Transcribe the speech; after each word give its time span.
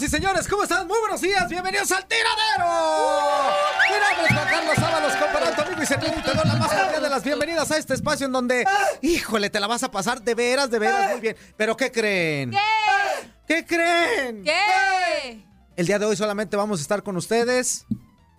Señoras 0.00 0.02
y 0.02 0.08
señores, 0.08 0.48
¿cómo 0.48 0.62
están? 0.62 0.86
Muy 0.86 0.98
buenos 0.98 1.20
días, 1.20 1.46
bienvenidos 1.46 1.92
al 1.92 2.06
tiradero. 2.06 2.72
Mi 3.86 3.98
nombre 4.00 4.26
es 4.28 4.34
Juan 4.34 4.48
Carlos 4.48 5.58
amigo 5.58 5.82
y 5.82 5.86
servidor, 5.86 6.14
y 6.18 6.22
te 6.22 6.32
doy 6.32 6.48
la 6.48 6.54
más 6.56 6.68
cordial 6.72 7.02
de 7.02 7.10
las 7.10 7.22
bienvenidas 7.22 7.70
a 7.70 7.76
este 7.76 7.92
espacio 7.92 8.24
en 8.24 8.32
donde, 8.32 8.64
híjole, 9.02 9.50
te 9.50 9.60
la 9.60 9.66
vas 9.66 9.82
a 9.82 9.90
pasar 9.90 10.22
de 10.22 10.34
veras, 10.34 10.70
de 10.70 10.78
veras, 10.78 11.10
muy 11.10 11.20
bien. 11.20 11.36
Pero 11.54 11.76
¿qué 11.76 11.92
creen? 11.92 12.50
¿Qué? 12.50 12.56
¿Qué 13.46 13.66
creen? 13.66 14.42
¿Qué? 14.42 15.44
El 15.76 15.86
día 15.86 15.98
de 15.98 16.06
hoy 16.06 16.16
solamente 16.16 16.56
vamos 16.56 16.78
a 16.78 16.82
estar 16.82 17.02
con 17.02 17.18
ustedes 17.18 17.84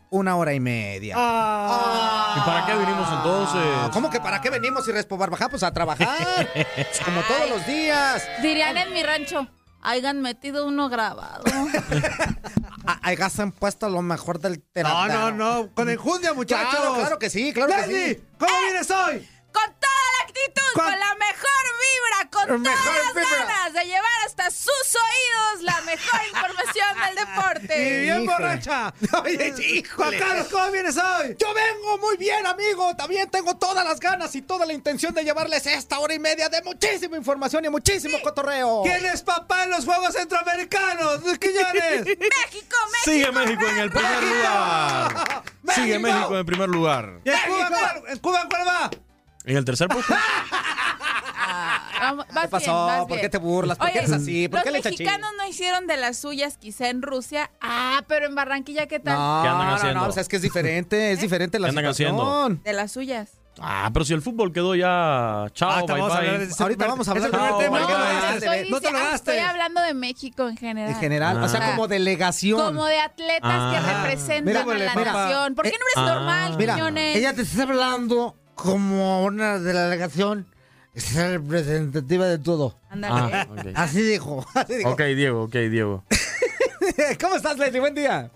una 0.09 0.37
hora 0.37 0.55
y 0.55 0.59
media. 0.59 1.13
¿Y 1.13 2.39
para 2.39 2.65
qué 2.65 2.73
vinimos 2.75 3.07
entonces? 3.11 3.89
¿Cómo 3.93 4.09
que 4.09 4.19
para 4.19 4.41
qué 4.41 4.49
venimos 4.49 4.87
y 4.87 4.93
Respo 4.93 5.15
Barbaja? 5.15 5.47
Pues 5.47 5.61
a 5.61 5.71
trabajar. 5.71 6.49
como 7.05 7.21
todos 7.21 7.49
los 7.51 7.67
días. 7.67 8.27
Dirían 8.41 8.77
en 8.77 8.93
mi 8.93 9.03
rancho, 9.03 9.47
hayan 9.81 10.21
metido 10.21 10.65
uno 10.65 10.89
grabado. 10.89 11.43
Hayan 13.03 13.51
puesto 13.51 13.89
lo 13.89 14.01
mejor 14.01 14.39
del 14.39 14.53
No, 14.57 14.63
teatro. 14.73 15.31
no, 15.31 15.31
no. 15.63 15.69
Con 15.73 15.89
enjundia, 15.89 16.33
muchachos. 16.33 16.69
Claro, 16.79 16.95
claro 16.95 17.19
que 17.19 17.29
sí, 17.29 17.53
claro 17.53 17.73
que 17.75 17.83
sí. 18.15 18.23
¿cómo 18.39 18.51
vienes 18.63 18.89
hoy? 18.89 19.27
Con 19.53 19.63
actitud, 20.47 20.73
con, 20.73 20.83
Con- 20.85 20.99
la 20.99 21.15
mejor 21.15 21.63
vibra, 21.81 22.29
con 22.31 22.61
Mejor 22.61 22.83
todas 22.83 23.05
las 23.05 23.13
vibra. 23.15 23.45
ganas 23.45 23.73
de 23.73 23.85
llevar 23.85 24.11
hasta 24.25 24.51
sus 24.51 24.95
oídos 24.95 25.61
la 25.63 25.81
mejor 25.81 26.19
información 26.27 26.87
del 27.05 27.13
Y 27.13 27.19
deporte. 27.19 28.01
bien 28.01 28.23
Híjole. 28.23 28.25
borracha. 28.27 28.93
Oye, 29.23 29.51
Juan 29.51 29.61
híjole. 29.63 30.19
Carlos, 30.19 30.47
¿cómo 30.51 30.71
vienes 30.71 30.97
hoy? 30.97 31.35
Yo 31.39 31.53
vengo 31.53 31.97
muy 31.99 32.17
bien, 32.17 32.45
amigo. 32.45 32.95
También 32.95 33.29
tengo 33.29 33.57
todas 33.57 33.83
las 33.85 33.99
ganas 33.99 34.33
y 34.35 34.41
toda 34.41 34.65
la 34.65 34.73
intención 34.73 35.13
de 35.13 35.23
llevarles 35.23 35.65
esta 35.67 35.99
hora 35.99 36.13
y 36.13 36.19
media 36.19 36.49
de 36.49 36.61
muchísima 36.63 37.17
información 37.17 37.65
y 37.65 37.69
muchísimo 37.69 38.19
cotorreo. 38.21 38.81
¿Quién 38.83 39.05
es 39.05 39.21
papá 39.21 39.63
en 39.63 39.71
los 39.71 39.85
Juegos 39.85 40.13
Centroamericanos? 40.13 41.19
¡Quillones! 41.39 42.05
México, 42.05 42.17
México. 42.51 42.75
Sigue 43.03 43.31
México 43.31 43.67
en 43.67 43.77
el 43.79 43.91
primer 43.91 44.23
lugar. 44.23 45.43
Sigue 45.75 45.99
México 45.99 46.31
en 46.33 46.37
el 46.39 46.45
primer 46.45 46.69
lugar. 46.69 47.19
¿Y 47.23 47.29
en 47.29 47.39
Cuba, 47.47 47.93
en 48.07 48.19
Cuba 48.19 48.47
cuál 48.49 48.67
va? 48.67 48.91
En 49.45 49.57
el 49.57 49.65
tercer 49.65 49.87
puesto. 49.87 50.13
vamos- 52.01 52.25
¿Qué 52.25 52.47
pasó? 52.47 52.87
bien, 52.87 53.07
¿Por 53.07 53.19
qué 53.21 53.29
te 53.29 53.37
burlas? 53.37 53.77
¿Por 53.77 53.91
qué 53.91 53.99
eres 53.99 54.11
así? 54.11 54.47
¿Por 54.47 54.57
los 54.59 54.63
qué 54.63 54.71
le 54.71 54.77
echas 54.79 54.91
mexicanos 54.91 55.29
no 55.37 55.47
hicieron 55.47 55.87
de 55.87 55.97
las 55.97 56.17
suyas 56.17 56.57
quizá 56.57 56.89
en 56.89 57.01
Rusia. 57.01 57.51
Ah, 57.61 58.03
pero 58.07 58.25
en 58.25 58.35
Barranquilla, 58.35 58.87
¿qué 58.87 58.99
tal? 58.99 59.15
No, 59.17 59.41
¿Qué 59.43 59.49
andan 59.49 59.67
no, 59.67 59.75
haciendo? 59.75 59.99
no, 60.01 60.07
o 60.07 60.11
sea, 60.11 60.21
es 60.21 60.27
que 60.27 60.35
es 60.37 60.41
diferente, 60.41 61.11
es 61.11 61.21
diferente 61.21 61.59
la 61.59 61.67
¿Qué 61.67 61.69
andan 61.77 61.93
situación. 61.93 62.19
haciendo? 62.19 62.61
De 62.63 62.73
las 62.73 62.91
suyas. 62.91 63.31
Ah, 63.59 63.89
pero 63.93 64.05
si 64.05 64.13
el 64.13 64.21
fútbol 64.21 64.53
quedó 64.53 64.75
ya. 64.75 65.45
Chao, 65.53 65.69
Ahorita 65.71 65.93
bye 65.93 66.01
vamos 66.01 66.15
a 66.15 66.19
bye. 66.21 66.27
hablar 66.29 66.39
de 66.47 66.51
ese 66.51 66.63
Ahorita 66.63 66.77
primer- 66.77 66.89
vamos 66.91 67.07
a 67.07 67.11
hablar 67.11 67.27
ese 67.27 67.31
de- 67.31 67.37
primer 67.37 67.51
No, 67.51 67.57
tema. 67.57 67.77
¿por 67.79 67.87
qué 67.87 67.93
¿qué 67.93 67.99
no 67.99 68.05
ganaste? 68.05 68.45
Estoy, 68.45 68.71
No 68.71 68.79
te 68.79 68.91
lo 68.91 68.97
ganaste. 68.97 69.15
estoy 69.31 69.37
hablando 69.39 69.81
de 69.81 69.93
México 69.93 70.47
en 70.47 70.57
general. 70.57 70.89
En 70.91 70.99
general, 70.99 71.43
o 71.43 71.49
sea, 71.49 71.59
Ah. 71.61 71.71
como 71.71 71.87
delegación. 71.89 72.59
Como 72.61 72.85
de 72.85 72.99
atletas 72.99 73.41
que 73.41 73.77
Ah. 73.77 74.03
representan 74.03 74.45
Mira, 74.45 74.61
a 74.61 74.65
la 74.65 74.95
mira, 74.95 75.13
nación. 75.13 75.55
¿Por 75.55 75.65
qué 75.65 75.71
no 75.71 75.75
eres 75.75 75.97
Ah. 75.97 76.15
normal, 76.15 76.55
Mira, 76.57 76.77
ella 77.13 77.33
te 77.33 77.41
está 77.41 77.63
hablando 77.63 78.37
como 78.61 79.23
una 79.25 79.59
delegación 79.59 80.45
es 80.93 81.13
representativa 81.15 82.25
de 82.27 82.37
todo. 82.37 82.77
Ándale. 82.89 83.15
Ah. 83.75 83.83
Así 83.83 84.01
dijo, 84.01 84.45
así 84.53 84.75
dijo. 84.75 84.89
Ok, 84.91 85.01
Diego, 85.01 85.43
ok, 85.43 85.53
Diego. 85.53 86.03
¿Cómo 87.21 87.35
estás, 87.35 87.57
Leslie? 87.57 87.79
Buen 87.79 87.95
día. 87.95 88.29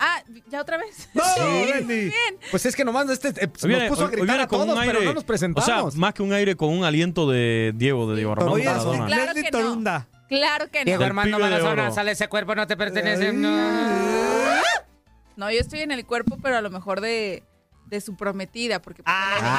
Ah, 0.00 0.22
¿ya 0.48 0.60
otra 0.60 0.76
vez? 0.78 1.08
No, 1.12 1.22
Sí. 1.24 1.82
Bien. 1.84 2.12
Pues 2.52 2.64
es 2.66 2.76
que 2.76 2.84
nomás 2.84 3.10
este, 3.10 3.28
eh, 3.30 3.50
viene- 3.64 3.88
nos 3.88 3.96
puso 3.96 4.04
a 4.06 4.10
gritar 4.10 4.26
viene 4.26 4.42
a 4.42 4.44
un 4.44 4.48
todos, 4.48 4.78
pero 4.86 5.00
no 5.00 5.14
nos 5.14 5.24
presentamos. 5.24 5.68
O 5.68 5.90
sea, 5.90 5.98
más 6.00 6.14
que 6.14 6.22
un 6.22 6.32
aire 6.32 6.54
con 6.54 6.68
un 6.70 6.84
aliento 6.84 7.28
de 7.28 7.72
Diego, 7.74 8.08
de 8.08 8.16
Diego 8.16 8.32
Armando 8.32 8.52
Oye, 8.52 8.64
Maradona. 8.64 9.06
Claro 9.06 9.24
Leslie 9.24 9.42
que 9.44 9.50
no. 9.50 9.58
Torunda. 9.58 10.06
Claro 10.28 10.70
que 10.70 10.84
Diego 10.84 10.98
no. 10.98 11.00
Del 11.00 11.08
Armando 11.08 11.38
Maradona, 11.40 11.90
sale 11.90 12.12
ese 12.12 12.28
cuerpo, 12.28 12.54
no 12.54 12.66
te 12.68 12.76
pertenece. 12.76 13.32
No. 13.32 13.48
No, 15.36 15.50
yo 15.50 15.58
estoy 15.60 15.80
en 15.80 15.90
el 15.92 16.04
cuerpo, 16.04 16.36
pero 16.42 16.56
a 16.56 16.60
lo 16.60 16.70
mejor 16.70 17.00
de, 17.00 17.42
de 17.88 18.00
su 18.00 18.16
prometida, 18.16 18.80
porque 18.80 19.02
Ah, 19.06 19.34
él 19.38 19.44
es 19.44 19.50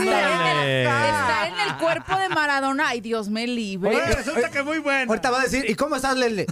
18. 0.00 0.12
Estar 0.12 1.46
en, 1.46 1.54
el, 1.60 1.68
en 1.70 1.74
cuerpo 1.78 2.16
de 2.16 2.28
Maradona, 2.28 2.88
ay, 2.88 3.00
Dios 3.00 3.28
me 3.28 3.46
libre. 3.46 3.90
Oye, 3.90 4.14
resulta 4.14 4.50
que 4.50 4.62
muy 4.62 4.78
bueno. 4.78 5.10
Ahorita 5.10 5.30
va 5.30 5.40
a 5.40 5.42
decir, 5.42 5.64
¿y 5.68 5.74
cómo 5.74 5.96
estás, 5.96 6.16
Leslie? 6.16 6.46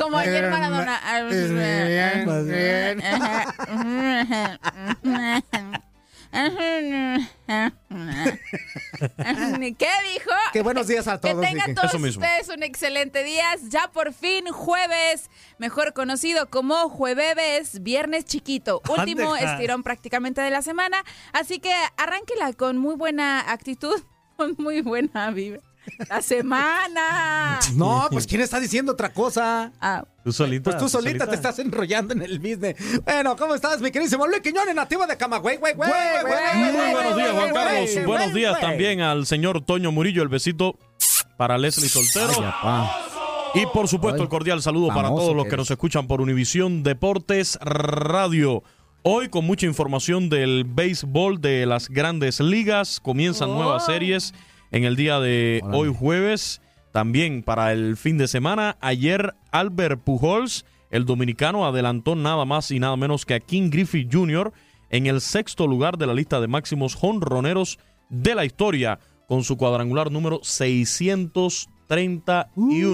Como 0.00 0.18
ayer 0.18 0.50
Maradona. 0.50 1.00
¿Qué 9.62 9.88
dijo? 10.12 10.30
Qué 10.52 10.60
buenos 10.60 10.88
días 10.88 11.06
a 11.06 11.20
todos. 11.20 11.40
Que 11.40 11.46
tengan 11.46 11.74
todos 11.76 11.94
ustedes 11.94 12.48
un 12.48 12.64
excelente 12.64 13.22
día. 13.22 13.44
Ya 13.68 13.88
por 13.92 14.12
fin 14.12 14.46
jueves, 14.48 15.30
mejor 15.58 15.92
conocido 15.92 16.50
como 16.50 16.88
jueves, 16.88 17.80
viernes 17.80 18.24
chiquito. 18.24 18.82
Último 18.98 19.36
estirón 19.36 19.84
prácticamente 19.84 20.40
de 20.40 20.50
la 20.50 20.62
semana. 20.62 21.04
Así 21.32 21.60
que 21.60 21.72
arránquela 21.96 22.52
con 22.54 22.76
muy 22.78 22.96
buena 22.96 23.52
actitud, 23.52 24.02
con 24.36 24.56
muy 24.58 24.80
buena 24.80 25.30
vibra. 25.30 25.60
La 26.08 26.22
semana. 26.22 27.58
No, 27.74 28.06
pues 28.10 28.26
¿quién 28.26 28.40
está 28.40 28.60
diciendo 28.60 28.92
otra 28.92 29.12
cosa? 29.12 29.72
Ah, 29.80 30.04
Tú 30.24 30.32
solita. 30.32 30.70
Pues 30.70 30.76
tú 30.82 30.88
solita 30.88 31.26
te 31.26 31.34
estás 31.34 31.58
enrollando 31.58 32.14
en 32.14 32.22
el 32.22 32.38
business. 32.38 32.76
Bueno, 33.04 33.36
¿cómo 33.36 33.54
estás, 33.54 33.80
mi 33.80 33.90
queridísimo 33.90 34.26
Luis 34.26 34.40
Quiñones, 34.40 34.74
nativo 34.74 35.06
de 35.06 35.16
Camagüey, 35.16 35.56
güey, 35.56 35.74
güey? 35.74 35.90
Güey, 35.90 36.22
güey, 36.22 36.32
güey, 36.32 36.54
Muy 36.64 36.72
güey, 36.72 36.92
buenos 36.92 37.16
días, 37.16 37.32
Juan 37.32 37.52
Carlos. 37.54 37.90
güey, 37.94 38.04
Buenos 38.06 38.34
días 38.34 38.50
güey. 38.52 38.62
también 38.62 39.00
al 39.00 39.26
señor 39.26 39.64
Toño 39.64 39.90
Murillo, 39.90 40.22
el 40.22 40.28
besito 40.28 40.78
para 41.36 41.58
Leslie 41.58 41.88
Soltero. 41.88 42.32
Y 43.54 43.66
por 43.66 43.88
supuesto, 43.88 44.18
Ay, 44.20 44.22
el 44.24 44.28
cordial 44.28 44.62
saludo 44.62 44.88
para 44.88 45.08
todos 45.08 45.34
los 45.34 45.44
que 45.44 45.50
que 45.50 45.54
eres. 45.56 45.58
nos 45.58 45.70
escuchan 45.70 46.06
por 46.06 46.20
Univisión 46.20 46.82
Deportes 46.82 47.58
Radio. 47.60 48.62
Hoy 49.02 49.28
con 49.28 49.44
mucha 49.44 49.66
información 49.66 50.30
del 50.30 50.64
béisbol 50.64 51.40
de 51.40 51.66
las 51.66 51.88
grandes 51.88 52.38
ligas. 52.40 53.00
Comienzan 53.00 53.50
Oh. 53.50 53.54
nuevas 53.56 53.84
series 53.86 54.32
en 54.72 54.84
el 54.84 54.96
día 54.96 55.20
de 55.20 55.62
hoy 55.72 55.94
jueves. 55.96 56.60
También 56.90 57.42
para 57.42 57.72
el 57.72 57.96
fin 57.96 58.18
de 58.18 58.28
semana. 58.28 58.76
Ayer 58.80 59.34
Albert 59.50 60.02
Pujols, 60.02 60.66
el 60.90 61.06
dominicano, 61.06 61.64
adelantó 61.64 62.16
nada 62.16 62.44
más 62.44 62.70
y 62.70 62.78
nada 62.80 62.96
menos 62.96 63.24
que 63.24 63.34
a 63.34 63.40
King 63.40 63.70
Griffith 63.70 64.12
Jr. 64.12 64.52
en 64.90 65.06
el 65.06 65.22
sexto 65.22 65.66
lugar 65.66 65.96
de 65.96 66.06
la 66.06 66.12
lista 66.14 66.40
de 66.40 66.48
máximos 66.48 66.94
jonroneros 66.94 67.78
de 68.10 68.34
la 68.34 68.44
historia 68.44 68.98
con 69.26 69.42
su 69.44 69.56
cuadrangular 69.56 70.10
número 70.10 70.40
631. 70.42 72.46
Uy, 72.54 72.84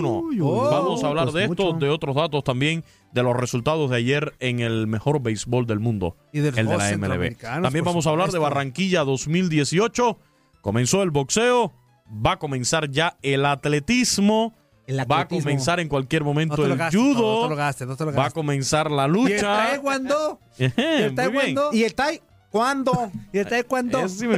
uy, 0.41 0.41
Vamos 0.41 1.03
a 1.03 1.09
hablar 1.09 1.25
pues 1.25 1.35
de 1.35 1.45
esto, 1.47 1.73
mucho. 1.73 1.79
de 1.85 1.91
otros 1.91 2.15
datos 2.15 2.45
también, 2.45 2.85
de 3.13 3.23
los 3.25 3.37
resultados 3.37 3.91
de 3.91 3.97
ayer 3.97 4.35
en 4.39 4.61
el 4.61 4.87
mejor 4.87 5.21
béisbol 5.21 5.67
del 5.67 5.81
mundo, 5.81 6.17
Y 6.33 6.39
de 6.39 6.51
los 6.51 6.59
el 6.59 6.69
de 6.69 6.77
la 6.77 6.97
MLB. 6.97 7.37
También 7.37 7.85
vamos 7.85 8.07
a 8.07 8.11
hablar 8.11 8.31
de. 8.31 8.39
Barranquilla 8.39 9.03
2018. 9.03 10.19
Comenzó 10.61 11.03
el 11.03 11.11
boxeo, 11.11 11.73
va 12.09 12.33
a 12.33 12.39
comenzar 12.39 12.91
ya 12.91 13.17
el 13.23 13.45
atletismo, 13.47 14.55
El 14.87 15.01
va 15.11 15.21
a 15.21 15.29
comenzar 15.29 15.81
en 15.81 15.89
cualquier 15.89 16.25
momento 16.25 16.65
el 16.65 16.77
gastes, 16.77 17.01
judo, 17.01 17.49
no 17.49 17.57
gastes, 17.57 17.89
va 17.89 18.27
a 18.27 18.31
comenzar 18.31 18.91
la 18.91 19.03
Y 19.03 19.07
el 19.07 19.13
lucha. 19.13 19.41
taekwondo. 19.41 20.41
Ejé, 20.59 21.01
Y 21.01 21.03
el 21.03 21.15
taekwondo. 21.15 21.71
¿Y 21.73 21.85
el 21.85 21.95
Tai? 21.95 22.23
¿Cuándo? 22.51 23.13
Y 23.31 23.39
el 23.39 23.47
taekwondo. 23.47 24.03
Mismo. 24.03 24.37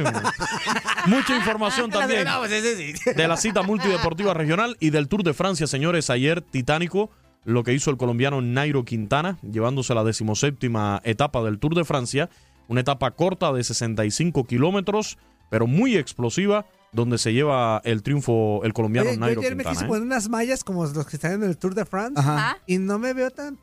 Mucha 1.05 1.35
información 1.35 1.89
también 1.91 2.27
pues 2.39 2.51
sí. 2.51 2.93
de 3.15 3.27
la 3.27 3.37
cita 3.37 3.61
multideportiva 3.63 4.33
regional 4.33 4.75
y 4.81 4.89
del 4.89 5.07
Tour 5.07 5.23
de 5.23 5.33
Francia, 5.33 5.65
señores. 5.65 6.09
Ayer, 6.09 6.41
titánico, 6.41 7.09
lo 7.45 7.63
que 7.63 7.73
hizo 7.73 7.89
el 7.89 7.95
colombiano 7.97 8.41
Nairo 8.41 8.83
Quintana, 8.83 9.37
llevándose 9.49 9.95
la 9.95 10.03
decimoséptima 10.03 11.01
etapa 11.05 11.41
del 11.41 11.57
Tour 11.59 11.73
de 11.73 11.85
Francia. 11.85 12.29
Una 12.67 12.81
etapa 12.81 13.11
corta 13.11 13.51
de 13.53 13.63
65 13.63 14.43
kilómetros, 14.45 15.17
pero 15.51 15.67
muy 15.67 15.95
explosiva, 15.97 16.65
donde 16.91 17.19
se 17.19 17.31
lleva 17.33 17.79
el 17.83 18.01
triunfo 18.01 18.61
el 18.63 18.73
colombiano 18.73 19.09
Oye, 19.09 19.17
yo 19.17 19.21
Nairo 19.21 19.41
ayer 19.41 19.55
me 19.55 19.63
quise. 19.63 19.85
¿eh? 19.85 19.87
poner 19.87 20.01
unas 20.01 20.27
mallas 20.29 20.63
como 20.63 20.83
los 20.87 21.05
que 21.05 21.17
están 21.17 21.33
en 21.33 21.43
el 21.43 21.57
Tour 21.57 21.75
de 21.75 21.85
France. 21.85 22.19
Ajá. 22.19 22.57
Y 22.65 22.79
no 22.79 22.97
me 22.97 23.13
veo 23.13 23.29
tan, 23.29 23.59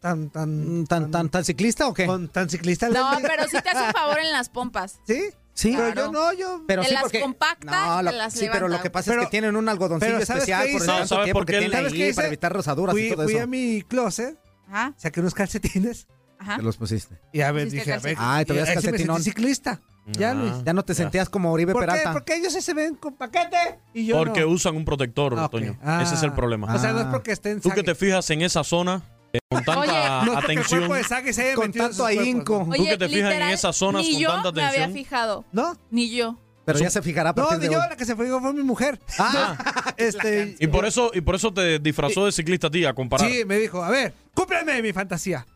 tan, 0.00 0.28
tan, 0.30 0.80
Mm, 0.82 0.84
¿Tan, 0.86 1.10
tan, 1.10 1.28
tan 1.30 1.44
ciclista 1.44 1.88
o 1.88 1.94
qué? 1.94 2.04
con- 2.06 2.28
tan 2.28 2.50
ciclista. 2.50 2.88
No, 2.90 3.08
pero 3.22 3.44
sí 3.48 3.56
te 3.62 3.70
hace 3.70 3.86
un 3.86 3.92
favor 3.92 4.18
en 4.18 4.30
las 4.32 4.48
pompas. 4.50 4.98
¿Sí? 5.06 5.22
Sí. 5.54 5.74
Pero 5.76 6.06
yo 6.06 6.12
no, 6.12 6.32
yo... 6.34 6.62
Pero 6.68 6.82
Te 6.82 6.88
sí, 6.88 6.94
las 6.94 7.02
porque. 7.02 7.20
compacta 7.20 7.86
no, 7.96 8.02
lo- 8.02 8.10
te 8.10 8.16
las 8.16 8.32
sí, 8.32 8.46
pero 8.52 8.68
lo 8.68 8.80
que 8.80 8.90
pasa 8.90 9.12
es 9.14 9.18
que 9.20 9.26
tienen 9.26 9.56
un 9.56 9.68
algodoncillo 9.68 10.14
pero 10.14 10.26
¿sabes 10.26 10.42
especial 10.42 10.68
por 10.72 10.80
el? 10.82 10.86
No, 10.86 10.92
tanto 10.94 11.08
¿sabes 11.08 11.24
tiempo 11.24 11.40
que 11.40 11.52
qué? 11.52 11.58
tiene 11.58 11.74
¿Sabes 11.74 11.92
ahí 11.92 11.98
qué 11.98 12.06
hice? 12.08 12.14
para 12.14 12.28
evitar 12.28 12.52
rosaduras 12.52 12.92
fui, 12.94 13.06
y 13.06 13.10
todo 13.10 13.24
fui 13.24 13.34
eso. 13.34 13.42
a 13.42 13.46
mi 13.48 13.82
closet, 13.82 14.38
Ajá. 14.68 14.94
saqué 14.96 15.18
unos 15.20 15.34
calcetines 15.34 16.06
Ajá. 16.38 16.56
Te 16.56 16.62
los 16.62 16.76
pusiste. 16.76 17.18
y 17.32 17.40
a 17.40 17.52
ver, 17.52 17.70
dije, 17.70 17.92
a 17.92 17.98
ver... 17.98 18.16
Ay, 18.18 18.44
te 18.44 18.52
veías 18.52 18.68
me 18.68 18.74
calcetinón. 18.74 19.22
ciclista. 19.22 19.80
Ya, 20.06 20.30
Ah. 20.30 20.34
Luis. 20.34 20.52
Ya 20.64 20.72
no 20.72 20.82
te 20.84 20.94
sentías 20.94 21.28
como 21.28 21.52
Oribe 21.52 21.72
¿Por 21.72 21.82
qué? 21.82 21.86
Peralta. 21.90 22.12
Porque 22.12 22.34
ellos 22.36 22.52
sí 22.52 22.62
se 22.62 22.72
ven 22.72 22.94
con 22.94 23.14
paquete 23.14 23.78
y 23.92 24.06
yo 24.06 24.16
Porque 24.16 24.40
no. 24.40 24.48
usan 24.48 24.74
un 24.74 24.84
protector, 24.86 25.34
Ah, 25.38 25.44
ok. 25.46 25.50
Toño. 25.50 25.78
Ah. 25.82 26.00
Ese 26.02 26.14
es 26.14 26.22
el 26.22 26.32
problema. 26.32 26.74
O 26.74 26.78
sea, 26.78 26.92
no 26.94 27.00
es 27.00 27.06
porque 27.08 27.32
estén... 27.32 27.60
Tú 27.60 27.68
que 27.70 27.82
te 27.82 27.94
fijas 27.94 28.30
en 28.30 28.40
esa 28.42 28.64
zona 28.64 29.02
eh, 29.34 29.38
con 29.50 29.62
tanta 29.64 29.80
Oye. 29.80 29.90
No 29.92 29.98
es 29.98 30.18
porque 30.20 30.52
el 30.52 30.58
atención. 30.58 30.80
cuerpo 30.80 30.94
de 30.94 31.04
Sage 31.04 31.32
se 31.34 31.42
haya 31.42 31.54
Con 31.54 31.66
metido 31.66 31.84
en 31.84 31.90
tanto 31.90 31.96
sus 32.04 32.06
cuerpos, 32.06 32.24
ahínco. 32.24 32.64
¿no? 32.66 32.74
Tú 32.76 32.84
que 32.86 32.96
te 32.96 33.08
fijas 33.10 33.32
en 33.34 33.42
esas 33.42 33.76
zonas 33.76 34.02
ni 34.02 34.12
con 34.12 34.20
yo 34.22 34.28
tanta 34.32 34.52
me 34.52 34.62
había 34.64 34.84
atención. 34.84 34.92
fijado. 35.04 35.44
¿No? 35.52 35.76
Ni 35.90 36.16
yo. 36.16 36.38
Pero 36.64 36.78
ya 36.78 36.90
se 36.90 37.00
fijará 37.02 37.30
a 37.30 37.32
No, 37.34 37.42
partir 37.44 37.58
ni 37.60 37.66
de 37.66 37.72
yo, 37.74 37.80
hoy. 37.80 37.86
la 37.90 37.96
que 37.96 38.04
se 38.06 38.14
fue 38.16 38.28
fue 38.28 38.52
mi 38.54 38.62
mujer. 38.62 38.98
Ah, 39.18 39.92
Este, 39.98 40.56
Y 40.58 40.66
por 40.68 40.86
eso, 40.86 41.10
y 41.12 41.20
por 41.22 41.34
eso 41.34 41.52
te 41.52 41.78
disfrazó 41.78 42.24
de 42.26 42.32
ciclista 42.32 42.68
a 42.68 42.70
ti 42.70 42.84
a 42.86 42.94
comparar. 42.94 43.28
Sí, 43.30 43.44
me 43.44 43.56
dijo, 43.58 43.82
a 43.84 43.90
ver, 43.90 44.14
cúmpleme 44.34 44.80
mi 44.82 44.92
fantasía. 44.94 45.46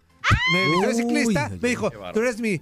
Me 0.53 0.65
vistió 0.69 0.81
de 0.81 0.95
Uy, 0.95 0.95
ciclista, 0.95 1.49
me 1.49 1.69
dijo, 1.69 1.91
tú 2.13 2.21
eres 2.21 2.41
mi 2.41 2.61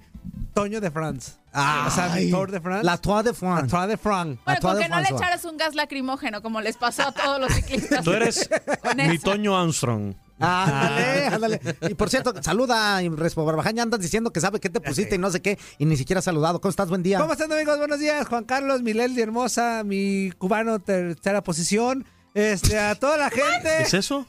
Toño 0.53 0.81
de 0.81 0.91
France. 0.91 1.33
Ay, 1.53 1.87
o 1.87 1.91
sea, 1.91 2.09
mi 2.09 2.29
Tour 2.29 2.51
de 2.51 2.61
France. 2.61 2.85
La 2.85 2.97
Tour 2.97 3.23
de 3.23 3.31
La 3.31 3.35
France. 3.35 3.67
Tour 3.69 3.87
de 3.87 3.97
France. 3.97 4.39
Bueno, 4.45 4.59
con 4.61 4.79
que 4.79 4.89
no 4.89 4.99
le 4.99 5.09
echaras 5.09 5.45
un 5.45 5.57
gas 5.57 5.75
lacrimógeno 5.75 6.41
como 6.41 6.61
les 6.61 6.77
pasó 6.77 7.03
a 7.03 7.11
todos 7.11 7.39
los 7.39 7.53
ciclistas. 7.53 8.03
Tú 8.03 8.11
eres 8.11 8.49
Con 8.81 8.97
mi. 8.97 9.17
Toño 9.17 9.57
Armstrong. 9.57 10.13
Ándale, 10.39 11.27
ándale. 11.27 11.61
Y 11.89 11.93
por 11.93 12.09
cierto, 12.09 12.33
saluda 12.41 13.01
y 13.03 13.09
Respo 13.09 13.45
Barbajaña, 13.45 13.83
andas 13.83 13.99
diciendo 13.99 14.31
que 14.31 14.41
sabe 14.41 14.59
qué 14.59 14.69
te 14.69 14.81
pusiste 14.81 15.15
y 15.15 15.17
no 15.19 15.29
sé 15.29 15.41
qué, 15.41 15.59
y 15.77 15.85
ni 15.85 15.95
siquiera 15.97 16.19
has 16.19 16.25
saludado. 16.25 16.59
¿Cómo 16.59 16.71
estás? 16.71 16.89
Buen 16.89 17.03
día. 17.03 17.19
¿Cómo 17.19 17.33
están, 17.33 17.51
amigos? 17.51 17.77
Buenos 17.77 17.99
días. 17.99 18.27
Juan 18.27 18.43
Carlos, 18.45 18.81
mi 18.81 18.93
Leslie 18.93 19.21
hermosa, 19.21 19.83
mi 19.85 20.31
cubano 20.37 20.79
tercera 20.79 21.43
posición. 21.43 22.05
Este, 22.33 22.79
a 22.79 22.95
toda 22.95 23.17
la 23.17 23.29
¿Qué 23.29 23.41
gente. 23.41 23.83
es 23.83 23.93
eso? 23.93 24.25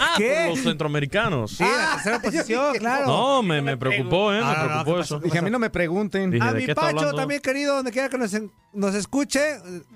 Ah, 0.00 0.14
¿Qué? 0.18 0.34
por 0.46 0.56
los 0.56 0.64
centroamericanos. 0.64 1.52
Sí, 1.56 1.64
la 1.64 1.92
tercera 1.94 2.18
posición, 2.22 2.76
claro. 2.76 3.06
No, 3.06 3.42
me, 3.42 3.62
me 3.62 3.76
preocupó, 3.76 4.32
¿eh? 4.32 4.36
Me 4.36 4.40
No, 4.42 4.46
no, 4.46 4.52
no, 4.62 4.68
preocupó 4.68 4.94
¿qué 4.96 5.00
eso. 5.00 5.20
Dije, 5.20 5.38
a 5.38 5.42
mí 5.42 5.50
no 5.50 5.58
me 5.58 5.70
pregunten. 5.70 6.30
Dije, 6.30 6.46
A 6.46 6.52
¿de 6.52 6.66
mi 6.66 6.74
Pacho 6.74 7.12
también 7.14 7.40
querido, 7.40 7.76
donde 7.76 7.90
quiera 7.92 8.08
que 8.08 8.18
nos, 8.18 8.34
en- 8.34 8.50
nos 8.72 8.94
escuche. 8.94 9.40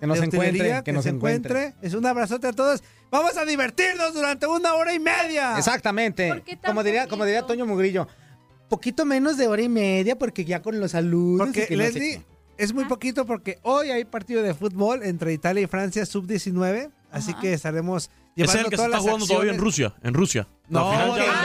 Que 0.01 0.07
nos 0.07 0.19
encuentre, 0.21 0.83
que 0.85 0.93
nos 0.93 1.05
se 1.05 1.11
encuentre. 1.11 1.75
Es 1.83 1.95
un 1.95 2.07
abrazote 2.07 2.47
a 2.49 2.53
todos. 2.53 2.83
Vamos 3.11 3.37
a 3.37 3.45
divertirnos 3.45 4.15
durante 4.15 4.47
una 4.47 4.75
hora 4.75 4.93
y 4.95 4.99
media. 4.99 5.59
Exactamente. 5.59 6.29
¿Por 6.29 6.43
qué 6.43 6.57
tan 6.57 6.71
Como 6.71 6.83
diría, 6.83 7.07
como 7.09 7.25
diría? 7.25 7.43
Toño 7.43 7.67
Mugrillo. 7.67 8.09
Poquito 8.69 9.05
menos 9.05 9.37
de 9.37 9.47
hora 9.47 9.63
y 9.63 9.69
media, 9.69 10.19
porque 10.19 10.45
ya 10.45 10.61
con 10.63 10.81
los 10.81 10.91
saludos. 10.93 11.49
y 11.49 11.53
Porque 11.53 11.67
que 11.67 11.77
no 11.77 11.83
sé 11.85 11.93
Leslie, 11.93 12.23
es 12.59 12.73
muy 12.73 12.85
poquito 12.87 13.25
porque 13.27 13.59
hoy 13.63 13.91
hay 13.91 14.05
partido 14.05 14.43
de 14.43 14.55
fútbol 14.55 15.03
entre 15.05 15.33
Italia 15.33 15.63
y 15.63 15.67
Francia 15.67 16.05
sub-19. 16.05 16.91
Así 17.13 17.33
que 17.35 17.53
estaremos 17.53 18.11
es 18.43 18.55
el 18.55 18.67
que 18.69 18.77
se 18.77 18.85
está 18.85 18.99
jugando 18.99 19.27
todavía 19.27 19.53
en. 19.53 19.59
Rusia. 19.59 19.95
En 20.03 20.15
Rusia. 20.15 20.47
La 20.69 20.81
No, 20.81 20.91
final 20.91 21.09
ya 21.11 21.15
que- 21.17 21.21
es 21.31 21.37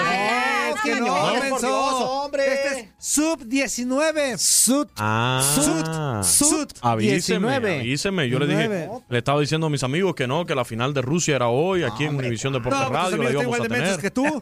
Ah, 0.73 0.83
que 0.83 0.99
no, 0.99 2.23
hombre. 2.23 2.53
Este 2.53 2.79
es 2.79 2.87
Sub 2.97 3.45
19. 3.45 4.37
Sud. 4.37 4.87
Ah, 4.97 6.21
Sud. 6.23 6.67
Avíseme, 6.81 7.11
19. 7.11 7.79
avíseme. 7.81 8.29
Yo 8.29 8.39
le 8.39 8.47
dije, 8.47 8.67
19. 8.67 9.03
le 9.09 9.17
estaba 9.17 9.39
diciendo 9.41 9.67
a 9.67 9.69
mis 9.69 9.83
amigos 9.83 10.15
que 10.15 10.27
no, 10.27 10.45
que 10.45 10.55
la 10.55 10.65
final 10.65 10.93
de 10.93 11.01
Rusia 11.03 11.35
era 11.35 11.49
hoy, 11.49 11.83
aquí 11.83 12.05
en 12.05 12.15
Univisión 12.15 12.53
Deportes 12.53 12.79
No, 12.81 12.89
Radio, 12.89 13.17
la 13.17 13.29
íbamos 13.31 13.43
igual 13.43 13.61
a 13.61 13.67
tener. 13.67 13.99
que 13.99 14.11
tú. 14.11 14.23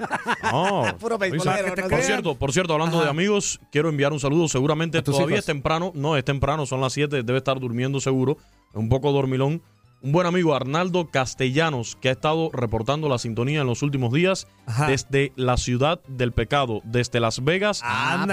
No. 0.52 0.86
Puro 1.00 1.18
beisbolero, 1.18 1.66
que 1.66 1.72
te 1.72 1.82
no 1.84 1.90
Por 1.90 2.02
cierto, 2.02 2.36
por 2.36 2.54
cierto, 2.54 2.74
hablando 2.74 3.02
de 3.04 3.10
amigos, 3.10 3.60
quiero 3.72 3.90
enviar 3.90 4.14
un 4.14 4.20
saludo. 4.20 4.48
Seguramente 4.48 5.02
todavía 5.02 5.28
hijos. 5.36 5.40
es 5.40 5.46
temprano. 5.46 5.92
No, 5.94 6.16
es 6.16 6.24
temprano, 6.24 6.66
son 6.66 6.80
las 6.82 6.94
7, 6.94 7.24
debe 7.24 7.38
estar 7.40 7.60
durmiendo 7.60 8.00
seguro. 8.00 8.38
Un 8.74 8.88
poco 8.88 9.12
dormilón. 9.12 9.62
Un 10.02 10.14
buen 10.14 10.26
amigo, 10.26 10.56
Arnaldo 10.56 11.10
Castellanos, 11.10 11.98
que 11.98 12.08
ha 12.08 12.14
estado 12.14 12.52
reportando 12.54 13.10
la 13.10 13.18
sintonía 13.18 13.60
en 13.62 13.68
los 13.68 13.82
últimos 13.84 14.14
días 14.14 14.48
Ajá. 14.66 14.88
desde 14.88 15.34
la 15.36 15.58
ciudad 15.58 16.00
del 16.08 16.32
pecado, 16.32 16.80
desde 16.86 17.20
Las 17.20 17.44
Vegas. 17.44 17.84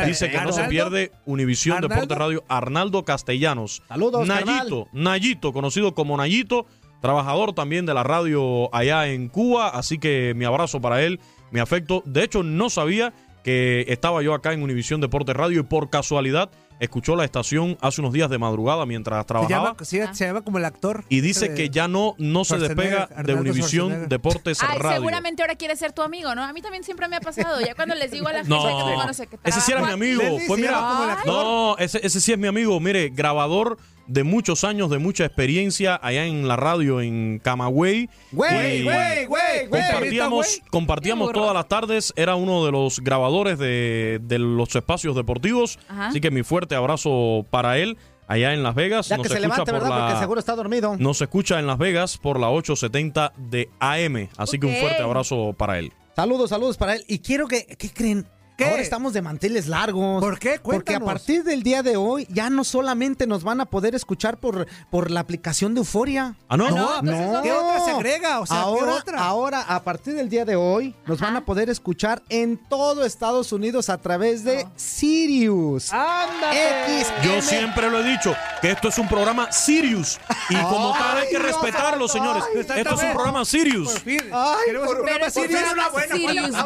Dice 0.07 0.31
que 0.31 0.41
no 0.43 0.53
se 0.53 0.63
pierde 0.65 1.11
Univisión. 1.25 1.81
Deporte 1.81 2.15
Radio. 2.15 2.45
Arnaldo 2.49 3.05
Castellanos. 3.05 3.83
Saludos, 3.89 4.29
Nayito, 4.29 4.87
Nayito, 4.93 5.53
conocido 5.53 5.93
como 5.93 6.17
Nayito, 6.17 6.67
trabajador 7.01 7.53
también 7.53 7.85
de 7.85 7.95
la 7.95 8.05
radio 8.05 8.73
allá 8.73 9.09
en 9.09 9.29
Cuba. 9.29 9.69
Así 9.71 9.99
que 9.99 10.35
mi 10.37 10.45
abrazo 10.45 10.81
para 10.81 11.03
él, 11.03 11.19
mi 11.51 11.59
afecto. 11.59 12.01
De 12.07 12.23
hecho, 12.23 12.45
no 12.45 12.71
sabía 12.71 13.13
que 13.43 13.87
estaba 13.89 14.23
yo 14.23 14.35
acá 14.35 14.53
en 14.53 14.63
Univisión 14.63 15.01
Deporte 15.01 15.33
Radio 15.33 15.61
y 15.61 15.65
por 15.65 15.91
casualidad 15.91 16.49
escuchó 16.81 17.17
la 17.17 17.25
estación 17.25 17.79
hace 17.81 18.01
unos 18.01 18.13
días 18.13 18.29
de 18.31 18.39
madrugada 18.39 18.85
mientras 18.87 19.23
Se 19.23 19.27
trabajaba. 19.29 19.65
llama, 19.71 19.85
sí, 19.85 20.01
se 20.13 20.27
llama 20.27 20.43
como 20.43 20.59
el 20.59 20.65
actor. 20.65 21.05
Y 21.09 21.21
dice 21.21 21.55
que 21.55 21.71
ya 21.71 21.89
no, 21.89 22.15
no 22.19 22.45
se 22.45 22.59
despega 22.59 23.07
de 23.25 23.35
Univisión. 23.35 24.09
Deportes 24.09 24.59
Ay, 24.63 24.79
Radio. 24.79 24.97
seguramente 24.99 25.43
ahora 25.43 25.57
quiere 25.57 25.77
ser 25.77 25.93
tu 25.93 26.03
amigo, 26.03 26.35
¿no? 26.35 26.43
A 26.45 26.53
mí 26.53 26.63
también 26.63 26.85
siempre 26.85 27.09
me 27.09 27.17
ha 27.17 27.21
pasado. 27.21 27.61
Ya 27.61 27.75
cuando 27.75 27.95
les 27.95 28.11
digo 28.11 28.29
a 28.29 28.33
la 28.33 28.39
gente 28.39 28.51
No, 28.51 28.63
que 28.63 28.91
me 28.91 28.95
conoce 28.97 29.27
que 29.27 29.39
ese 29.45 29.61
sí 29.61 29.73
era 29.73 29.83
mi 29.85 29.93
amigo. 29.93 30.23
Fue, 30.47 30.57
se 30.57 30.63
mira, 30.63 31.19
no, 31.27 31.77
ese, 31.79 32.01
ese 32.05 32.21
sí 32.21 32.33
es 32.33 32.39
mi 32.39 32.47
amigo. 32.47 32.79
Mire, 32.81 33.09
grabador 33.11 33.79
de 34.07 34.25
muchos 34.25 34.65
años, 34.65 34.91
de 34.91 34.99
mucha 34.99 35.25
experiencia 35.25 35.99
allá 36.03 36.25
en 36.27 36.47
la 36.49 36.57
radio 36.57 37.01
en 37.01 37.41
Camagüey. 37.43 38.09
Güey, 38.33 38.85
güey, 38.85 39.27
güey, 39.27 39.67
güey. 39.69 39.83
Compartíamos, 39.83 40.61
compartíamos 40.71 41.33
todas 41.33 41.55
las 41.55 41.69
tardes. 41.69 42.13
Era 42.17 42.35
uno 42.37 42.65
de 42.65 42.73
los 42.73 43.01
grabadores 43.01 43.59
de, 43.59 44.21
de 44.23 44.39
los 44.39 44.75
espacios 44.75 45.15
deportivos. 45.17 45.79
Ajá. 45.89 46.09
Así 46.09 46.21
que 46.21 46.31
mi 46.31 46.43
fuerte 46.43 46.75
abrazo 46.75 47.45
para 47.51 47.79
él 47.79 47.97
allá 48.29 48.53
en 48.55 48.63
Las 48.63 48.75
Vegas. 48.75 49.09
Ya 49.09 49.17
Nos 49.17 49.25
que 49.25 49.29
se 49.33 49.35
escucha 49.39 49.49
levante, 49.55 49.73
por 49.73 49.81
¿verdad? 49.83 49.99
la- 49.99 50.07
Porque 50.07 50.21
seguro 50.21 50.41
está 50.41 50.55
dormido. 50.57 50.97
Nos 50.99 51.21
escucha 51.21 51.59
en 51.59 51.67
Las 51.67 51.79
Vegas 51.79 52.19
por 52.19 52.39
la 52.41 52.49
870 52.51 53.33
de 53.37 53.69
AM. 53.81 54.29
Así 54.37 54.59
que 54.59 54.67
un 54.67 54.75
fuerte 54.77 55.03
abrazo 55.03 55.55
para 55.57 55.79
él. 55.79 55.93
Saludos, 56.15 56.49
saludos 56.51 56.77
para 56.79 56.95
él. 56.95 57.05
Y 57.09 57.19
quiero 57.19 57.47
que, 57.47 57.67
¿qué 57.67 57.91
creen? 57.91 58.27
¿Qué? 58.57 58.65
Ahora 58.65 58.81
estamos 58.83 59.13
de 59.13 59.21
manteles 59.23 59.67
largos. 59.67 60.23
¿Por 60.23 60.39
qué? 60.39 60.59
Porque 60.63 60.95
a 60.95 60.99
Cuéntanos. 60.99 61.07
partir 61.07 61.45
del 61.45 61.63
día 61.63 61.83
de 61.83 61.97
hoy 61.97 62.27
ya 62.31 62.49
no 62.49 62.65
solamente 62.65 63.27
nos 63.27 63.45
van 63.45 63.61
a 63.61 63.67
poder 63.67 63.95
escuchar 63.95 64.39
por, 64.39 64.67
por 64.91 65.11
la 65.11 65.21
aplicación 65.21 65.75
de 65.75 65.81
Euforia. 65.81 66.35
¿Ah, 66.49 66.57
no? 66.57 66.71
No, 66.71 66.99
entonces, 67.01 67.43
¿Qué 67.43 67.53
otra 67.53 67.85
se 67.85 67.91
agrega? 67.91 68.41
O 68.41 68.47
sea, 68.47 68.57
¿qué 68.57 68.63
ahora, 68.63 68.93
otra? 68.95 69.25
ahora, 69.25 69.61
a 69.63 69.83
partir 69.85 70.15
del 70.15 70.31
día 70.31 70.45
de 70.47 70.57
hoy, 70.57 70.95
nos 71.07 71.19
Ajá. 71.21 71.27
van 71.33 71.37
a 71.37 71.45
poder 71.45 71.69
escuchar 71.69 72.23
en 72.31 72.57
todo 72.57 73.05
Estados 73.05 73.53
Unidos 73.53 73.91
a 73.91 73.99
través 73.99 74.43
de 74.43 74.67
Sirius. 74.77 75.93
¡Ándale! 75.93 76.97
X. 77.01 77.13
Yo 77.25 77.43
siempre 77.43 77.91
lo 77.91 78.01
he 78.01 78.05
dicho, 78.11 78.35
que 78.63 78.71
esto 78.71 78.89
es 78.89 78.99
un 78.99 79.09
programa 79.09 79.53
Sirius. 79.53 80.19
Y 80.49 80.57
como 80.57 80.93
tal 80.93 81.19
hay 81.19 81.29
que 81.29 81.39
respetarlo, 81.39 82.09
señores. 82.09 82.43
ay, 82.55 82.61
Esto 82.81 82.95
es 82.95 83.03
un 83.03 83.13
programa 83.13 83.45
Sirius. 83.45 83.93
Por 83.93 84.01
fin. 84.01 84.21
Ay, 84.33 84.57
Queremos 84.65 84.87
por- 84.89 84.97
un 85.01 85.03
programa 85.05 85.31
programa 85.31 86.17
Sirius. 86.17 86.57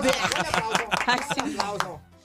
Ay, 1.06 1.18
sí. 1.34 1.56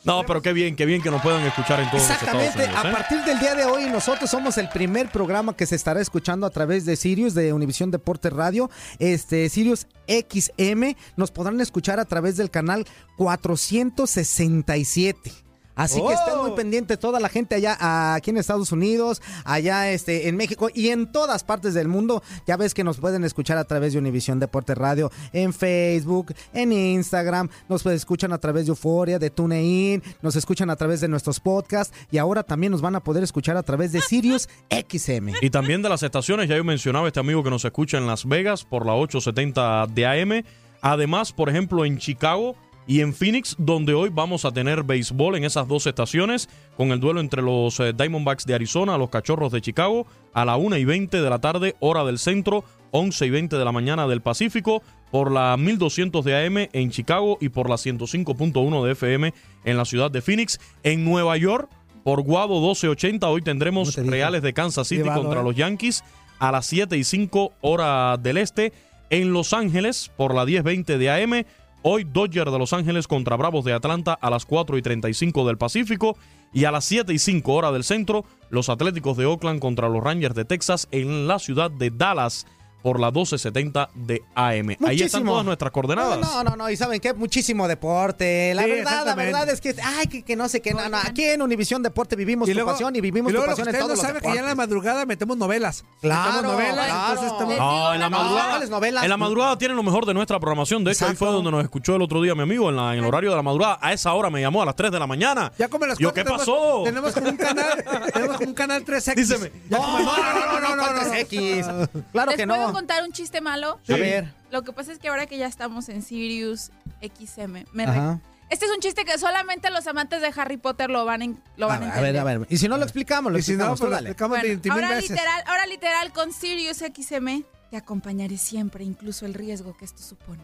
No, 0.06 0.24
pero 0.26 0.42
qué 0.42 0.54
bien, 0.54 0.76
qué 0.76 0.86
bien 0.86 1.02
que 1.02 1.10
nos 1.10 1.22
puedan 1.22 1.44
escuchar 1.46 1.80
en 1.80 1.90
todos 1.90 2.04
los 2.04 2.12
Exactamente, 2.12 2.64
a 2.64 2.90
¿eh? 2.90 2.92
partir 2.92 3.24
del 3.24 3.40
día 3.40 3.56
de 3.56 3.64
hoy 3.66 3.86
nosotros 3.86 4.30
somos 4.30 4.60
el 4.60 4.70
primer 4.70 5.10
programa 5.10 5.56
que 5.56 5.66
se 5.66 5.76
estará 5.76 6.00
escuchando 6.00 6.46
a 6.46 6.52
través 6.52 6.86
de 6.86 6.96
Sirius 6.96 7.34
de 7.34 7.54
Univisión 7.54 7.90
Deportes 7.90 8.32
Radio, 8.32 8.70
este 9.00 9.50
Sirius 9.50 9.88
XM, 10.08 10.96
nos 11.18 11.32
podrán 11.32 11.60
escuchar 11.60 12.00
a 12.00 12.06
través 12.06 12.38
del 12.38 12.52
canal 12.52 12.86
467. 13.18 15.45
Así 15.76 16.02
que 16.02 16.14
estén 16.14 16.38
muy 16.40 16.52
Oh. 16.52 16.56
pendientes 16.56 16.98
toda 17.00 17.20
la 17.20 17.28
gente 17.30 17.56
allá 17.56 18.14
aquí 18.16 18.30
en 18.30 18.38
Estados 18.38 18.72
Unidos, 18.72 19.22
allá 19.44 19.92
este 19.92 20.28
en 20.30 20.38
México 20.38 20.70
y 20.74 20.90
en 20.90 21.12
todas 21.12 21.44
partes 21.44 21.74
del 21.74 21.88
mundo. 21.88 22.24
Ya 22.48 22.56
ves 22.58 22.74
que 22.74 22.84
nos 22.84 22.98
pueden 22.98 23.24
escuchar 23.24 23.58
a 23.58 23.64
través 23.66 23.94
de 23.94 24.00
Univisión 24.00 24.40
Deportes 24.40 24.78
Radio 24.78 25.12
en 25.34 25.54
Facebook, 25.54 26.34
en 26.54 26.72
Instagram, 26.72 27.50
nos 27.68 27.86
escuchan 27.86 28.32
a 28.34 28.38
través 28.38 28.66
de 28.66 28.70
Euforia, 28.72 29.20
de 29.20 29.30
TuneIn, 29.30 30.02
nos 30.22 30.36
escuchan 30.36 30.70
a 30.70 30.76
través 30.76 31.02
de 31.02 31.08
nuestros 31.08 31.40
podcasts 31.40 31.94
y 32.12 32.18
ahora 32.18 32.44
también 32.44 32.72
nos 32.72 32.82
van 32.82 32.96
a 32.96 33.00
poder 33.04 33.24
escuchar 33.24 33.58
a 33.58 33.64
través 33.64 33.92
de 33.92 34.02
Sirius 34.02 34.48
XM. 34.70 35.34
Y 35.42 35.50
también 35.50 35.82
de 35.82 35.90
las 35.90 36.04
estaciones, 36.04 36.48
ya 36.50 36.56
yo 36.58 36.64
mencionaba 36.64 37.08
este 37.08 37.20
amigo 37.20 37.44
que 37.44 37.50
nos 37.50 37.66
escucha 37.66 37.98
en 37.98 38.08
Las 38.08 38.26
Vegas 38.26 38.64
por 38.64 38.86
la 38.86 38.94
870 38.94 39.88
de 39.88 40.06
AM. 40.06 40.44
Además, 40.82 41.32
por 41.34 41.50
ejemplo, 41.50 41.84
en 41.84 41.98
Chicago 41.98 42.56
y 42.88 43.02
en 43.02 43.14
Phoenix, 43.14 43.56
donde 43.58 43.94
hoy 43.94 44.10
vamos 44.12 44.46
a 44.46 44.52
tener 44.52 44.84
béisbol 44.84 45.36
en 45.36 45.44
esas 45.44 45.68
dos 45.68 45.88
estaciones, 45.88 46.50
con 46.78 46.92
el 46.92 47.00
duelo 47.00 47.20
entre 47.20 47.42
los 47.42 47.80
eh, 47.80 47.94
Diamondbacks 47.94 48.46
de 48.46 48.56
Arizona, 48.56 48.98
los 48.98 49.10
Cachorros 49.10 49.52
de 49.52 49.62
Chicago, 49.62 50.06
a 50.34 50.46
la 50.46 50.58
1 50.58 50.78
y 50.78 50.86
20 50.86 51.22
de 51.22 51.30
la 51.30 51.40
tarde, 51.40 51.76
hora 51.80 52.04
del 52.04 52.20
centro, 52.20 52.64
11 52.92 53.26
y 53.26 53.30
20 53.30 53.58
de 53.58 53.66
la 53.66 53.72
mañana 53.72 54.08
del 54.08 54.22
Pacífico, 54.22 54.84
por 55.12 55.32
la 55.32 55.56
1200 55.58 56.24
de 56.24 56.46
AM 56.46 56.70
en 56.74 56.92
Chicago 56.92 57.38
y 57.42 57.50
por 57.50 57.70
la 57.70 57.76
105.1 57.76 58.86
de 58.86 58.92
FM 58.92 59.34
en 59.64 59.78
la 59.78 59.86
ciudad 59.86 60.12
de 60.12 60.22
Phoenix. 60.22 60.60
En 60.84 61.06
Nueva 61.06 61.38
York, 61.38 61.70
por 62.04 62.22
Guado 62.22 62.60
1280, 62.60 63.28
hoy 63.30 63.42
tendremos. 63.42 63.96
Reales 63.96 64.42
de 64.42 64.54
Kansas 64.54 64.88
City 64.88 65.04
Llevado, 65.04 65.24
contra 65.24 65.42
¿eh? 65.42 65.44
los 65.44 65.56
Yankees 65.56 66.04
a 66.40 66.52
las 66.52 66.66
7 66.68 66.98
y 66.98 67.04
5 67.04 67.54
hora 67.62 68.18
del 68.18 68.38
este. 68.38 68.74
En 69.10 69.34
Los 69.34 69.54
Ángeles, 69.54 70.12
por 70.18 70.34
la 70.34 70.46
10.20 70.46 70.98
de 70.98 71.10
AM. 71.10 71.46
Hoy 71.88 72.04
Dodger 72.04 72.50
de 72.50 72.58
Los 72.58 72.74
Ángeles 72.74 73.08
contra 73.08 73.36
Bravos 73.36 73.64
de 73.64 73.72
Atlanta 73.72 74.18
a 74.20 74.32
las 74.32 74.48
4 74.48 74.76
y 74.76 74.82
35 74.82 75.46
del 75.46 75.60
Pacífico. 75.60 76.18
Y 76.52 76.66
a 76.66 76.72
las 76.72 76.84
7 76.86 77.14
y 77.14 77.20
5 77.20 77.54
hora 77.54 77.72
del 77.72 77.84
centro, 77.84 78.26
los 78.50 78.70
Atléticos 78.70 79.18
de 79.18 79.28
Oakland 79.28 79.60
contra 79.60 79.88
los 79.88 80.04
Rangers 80.04 80.34
de 80.34 80.46
Texas 80.46 80.88
en 80.90 81.28
la 81.28 81.38
ciudad 81.38 81.70
de 81.70 81.92
Dallas 81.92 82.48
por 82.86 83.00
la 83.00 83.12
12.70 83.12 83.90
de 83.96 84.22
AM. 84.36 84.76
Ahí 84.86 85.02
están 85.02 85.26
todas 85.26 85.44
nuestras 85.44 85.72
coordenadas. 85.72 86.20
No, 86.20 86.44
no, 86.44 86.56
no, 86.56 86.70
y 86.70 86.78
saben 86.78 87.00
qué, 87.00 87.16
muchísimo 87.16 87.68
deporte. 87.68 88.54
La 88.54 88.62
Sí, 88.64 88.70
verdad, 88.70 89.06
la 89.08 89.16
verdad 89.16 89.50
es 89.50 89.60
que, 89.60 89.76
ay, 89.84 90.06
que, 90.06 90.22
que 90.24 90.36
no 90.36 90.48
sé 90.48 90.62
qué, 90.62 90.72
no, 90.76 90.88
no. 90.88 90.98
Aquí 90.98 91.24
en 91.24 91.42
Univisión 91.42 91.82
Deporte 91.82 92.16
vivimos 92.16 92.48
Y 92.48 92.52
tu 92.52 92.58
luego- 92.58 92.70
pasión 92.74 92.96
y 92.96 93.02
vivimos 93.02 93.32
y 93.32 93.34
luego 93.34 93.48
pasión 93.48 93.68
en 93.70 93.80
todos 93.80 93.98
no 94.04 94.14
que 94.20 94.34
ya 94.36 94.40
en 94.42 94.46
la 94.46 94.54
madrugada 94.54 95.04
metemos 95.08 95.36
novelas. 95.36 95.84
Claro, 96.00 96.32
Metemos 96.34 96.52
novelas, 96.54 96.86
claro. 96.86 97.22
estamos... 97.26 97.58
No, 97.58 97.94
en 97.96 98.00
la 98.02 98.10
madrugada. 98.12 98.50
¿Cuáles 98.52 98.70
novelas? 98.70 99.04
En 99.04 99.10
la 99.10 99.18
madrugada 99.18 99.58
tienen 99.58 99.78
lo 99.78 99.82
mejor 99.82 100.06
de 100.06 100.14
nuestra 100.14 100.40
programación. 100.40 100.84
De 100.84 100.92
hecho, 100.92 101.08
ahí 101.08 101.16
fue 101.16 101.30
donde 101.30 101.50
nos 101.50 101.64
escuchó 101.64 101.96
el 101.96 102.04
otro 102.04 102.22
día 102.22 102.36
mi 102.36 102.44
amigo, 102.44 102.70
en, 102.70 102.76
la- 102.76 102.94
en 102.94 103.00
el 103.00 103.06
horario 103.06 103.32
de 103.32 103.36
la 103.36 103.42
madrugada. 103.42 103.80
A 103.82 103.94
esa 103.94 104.14
hora 104.14 104.30
me 104.30 104.42
llamó 104.42 104.62
a 104.62 104.66
las 104.66 104.76
3 104.76 104.92
de 104.92 105.00
la 105.00 105.08
mañana. 105.08 105.52
Ya 105.58 105.70
como 105.70 105.88
las 105.88 105.98
Yo, 105.98 106.14
¿qué 106.14 106.22
tenemos- 106.24 106.42
pasó? 106.42 106.82
Tenemos 106.84 107.14
como 107.16 107.30
un 107.30 107.38
canal, 107.38 107.84
tenemos 108.14 108.38
como 108.38 108.50
un 108.50 108.54
canal 108.56 108.86
3X. 108.86 109.16
Díseme. 109.16 109.52
Ya 109.72 109.78
como- 109.78 110.00
No, 110.02 110.06
no, 110.06 110.34
no, 110.34 110.60
no, 110.60 110.76
no, 110.76 110.76
no, 110.76 111.04
no, 111.04 111.14
X. 111.16 111.66
Claro 112.12 112.30
¿Les 112.32 112.38
que 112.38 112.46
no. 112.46 112.75
Contar 112.76 113.04
un 113.04 113.12
chiste 113.12 113.42
malo? 113.42 113.80
A 113.88 113.96
ver. 113.96 114.34
Lo 114.52 114.64
que 114.64 114.72
pasa 114.74 114.92
es 114.92 115.00
que 115.00 115.08
ahora 115.10 115.26
que 115.26 115.38
ya 115.38 115.48
estamos 115.48 115.90
en 115.90 116.02
Sirius 116.02 116.72
XM, 117.02 117.66
me 117.74 117.86
re- 117.86 117.92
Ajá. 117.92 118.20
este 118.50 118.66
es 118.66 118.72
un 118.72 118.80
chiste 118.80 119.06
que 119.06 119.18
solamente 119.18 119.70
los 119.70 119.86
amantes 119.88 120.22
de 120.22 120.32
Harry 120.36 120.58
Potter 120.58 120.90
lo 120.90 121.06
van, 121.06 121.22
en- 121.22 121.42
lo 121.58 121.68
van 121.68 121.84
a, 121.84 121.86
A 121.86 121.88
entender. 121.90 122.14
ver, 122.14 122.22
a 122.22 122.24
ver. 122.40 122.48
Y 122.50 122.58
si 122.58 122.68
no 122.68 122.78
lo 122.78 122.84
explicamos, 122.84 123.32
lo 123.32 123.38
Y 123.40 123.42
si 123.42 123.52
no, 123.52 123.66
explicamos. 123.66 123.80
pues 123.80 123.86
tú 123.88 123.90
lo 123.90 123.96
dale. 123.96 124.10
explicamos 124.10 124.38
Bueno, 124.38 124.48
20 124.50 124.70
mil 124.70 124.84
ahora 124.84 124.96
veces. 124.96 125.10
literal, 125.12 125.44
ahora 125.48 125.66
literal 125.68 126.12
con 126.14 126.34
Sirius 126.34 126.78
XM 126.78 127.44
te 127.72 127.78
acompañaré 127.78 128.38
siempre, 128.38 128.84
incluso 128.84 129.26
el 129.26 129.34
riesgo 129.34 129.76
que 129.76 129.86
esto 129.86 130.02
supone. 130.04 130.44